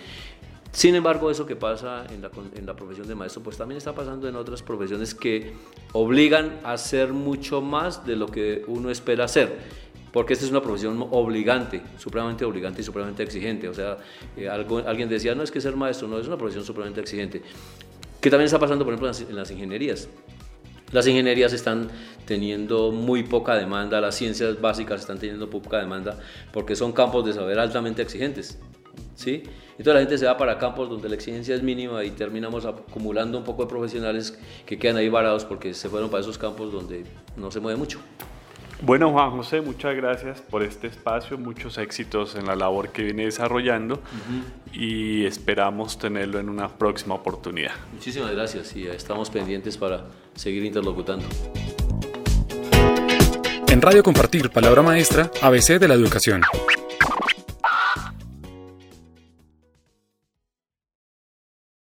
sin 0.72 0.94
embargo, 0.94 1.30
eso 1.30 1.46
que 1.46 1.56
pasa 1.56 2.06
en 2.10 2.22
la, 2.66 2.76
profesión 2.76 3.08
de 3.08 3.14
maestro, 3.14 3.42
pues 3.42 3.56
también 3.56 3.78
está 3.78 3.92
pasando 3.92 4.28
en 4.28 4.36
otras 4.36 4.62
profesiones 4.62 5.14
que 5.14 5.52
obligan 5.92 6.60
a 6.62 6.72
hacer 6.72 7.12
mucho 7.12 7.60
más 7.60 8.06
de 8.06 8.14
lo 8.14 8.26
que 8.26 8.64
uno 8.68 8.90
espera 8.90 9.24
hacer. 9.24 9.80
Porque 10.12 10.32
esta 10.32 10.44
es 10.44 10.50
una 10.50 10.60
profesión 10.60 11.06
obligante, 11.10 11.82
supremamente 11.98 12.44
obligante 12.44 12.82
y 12.82 12.84
supremamente 12.84 13.22
exigente. 13.22 13.68
O 13.68 13.74
sea, 13.74 13.98
eh, 14.36 14.48
algo, 14.48 14.78
alguien 14.78 15.08
decía, 15.08 15.34
no 15.34 15.42
es 15.42 15.50
que 15.50 15.60
ser 15.60 15.76
maestro, 15.76 16.08
no, 16.08 16.18
es 16.18 16.26
una 16.26 16.36
profesión 16.36 16.64
supremamente 16.64 17.00
exigente. 17.00 17.42
Que 18.20 18.30
también 18.30 18.46
está 18.46 18.58
pasando, 18.58 18.84
por 18.84 18.94
ejemplo, 18.94 19.10
en 19.28 19.36
las 19.36 19.50
ingenierías. 19.50 20.08
Las 20.92 21.06
ingenierías 21.06 21.52
están 21.52 21.88
teniendo 22.26 22.90
muy 22.90 23.22
poca 23.22 23.54
demanda, 23.54 24.00
las 24.00 24.16
ciencias 24.16 24.60
básicas 24.60 25.00
están 25.00 25.18
teniendo 25.18 25.48
poca 25.48 25.78
demanda 25.78 26.18
porque 26.52 26.74
son 26.74 26.92
campos 26.92 27.24
de 27.24 27.32
saber 27.32 27.58
altamente 27.60 28.02
exigentes. 28.02 28.58
¿Sí? 29.20 29.42
Entonces 29.72 29.94
la 29.94 30.00
gente 30.00 30.18
se 30.18 30.26
va 30.26 30.36
para 30.36 30.58
campos 30.58 30.88
donde 30.88 31.08
la 31.08 31.14
exigencia 31.14 31.54
es 31.54 31.62
mínima 31.62 32.02
y 32.04 32.10
terminamos 32.10 32.64
acumulando 32.64 33.38
un 33.38 33.44
poco 33.44 33.64
de 33.64 33.68
profesionales 33.68 34.38
que 34.66 34.78
quedan 34.78 34.96
ahí 34.96 35.08
varados 35.08 35.44
porque 35.44 35.74
se 35.74 35.88
fueron 35.88 36.10
para 36.10 36.22
esos 36.22 36.38
campos 36.38 36.72
donde 36.72 37.04
no 37.36 37.50
se 37.50 37.60
mueve 37.60 37.78
mucho. 37.78 37.98
Bueno, 38.82 39.10
Juan 39.10 39.32
José, 39.32 39.60
muchas 39.60 39.94
gracias 39.94 40.40
por 40.40 40.62
este 40.62 40.86
espacio, 40.86 41.36
muchos 41.36 41.76
éxitos 41.76 42.34
en 42.34 42.46
la 42.46 42.56
labor 42.56 42.88
que 42.88 43.02
viene 43.02 43.26
desarrollando 43.26 44.00
y 44.72 45.26
esperamos 45.26 45.98
tenerlo 45.98 46.38
en 46.40 46.48
una 46.48 46.68
próxima 46.68 47.14
oportunidad. 47.14 47.72
Muchísimas 47.92 48.30
gracias 48.32 48.74
y 48.74 48.86
estamos 48.86 49.28
pendientes 49.28 49.76
para 49.76 50.06
seguir 50.34 50.64
interlocutando. 50.64 51.26
En 53.68 53.82
Radio 53.82 54.02
Compartir, 54.02 54.48
Palabra 54.48 54.80
Maestra, 54.80 55.30
ABC 55.42 55.78
de 55.78 55.86
la 55.86 55.94
Educación. 55.94 56.40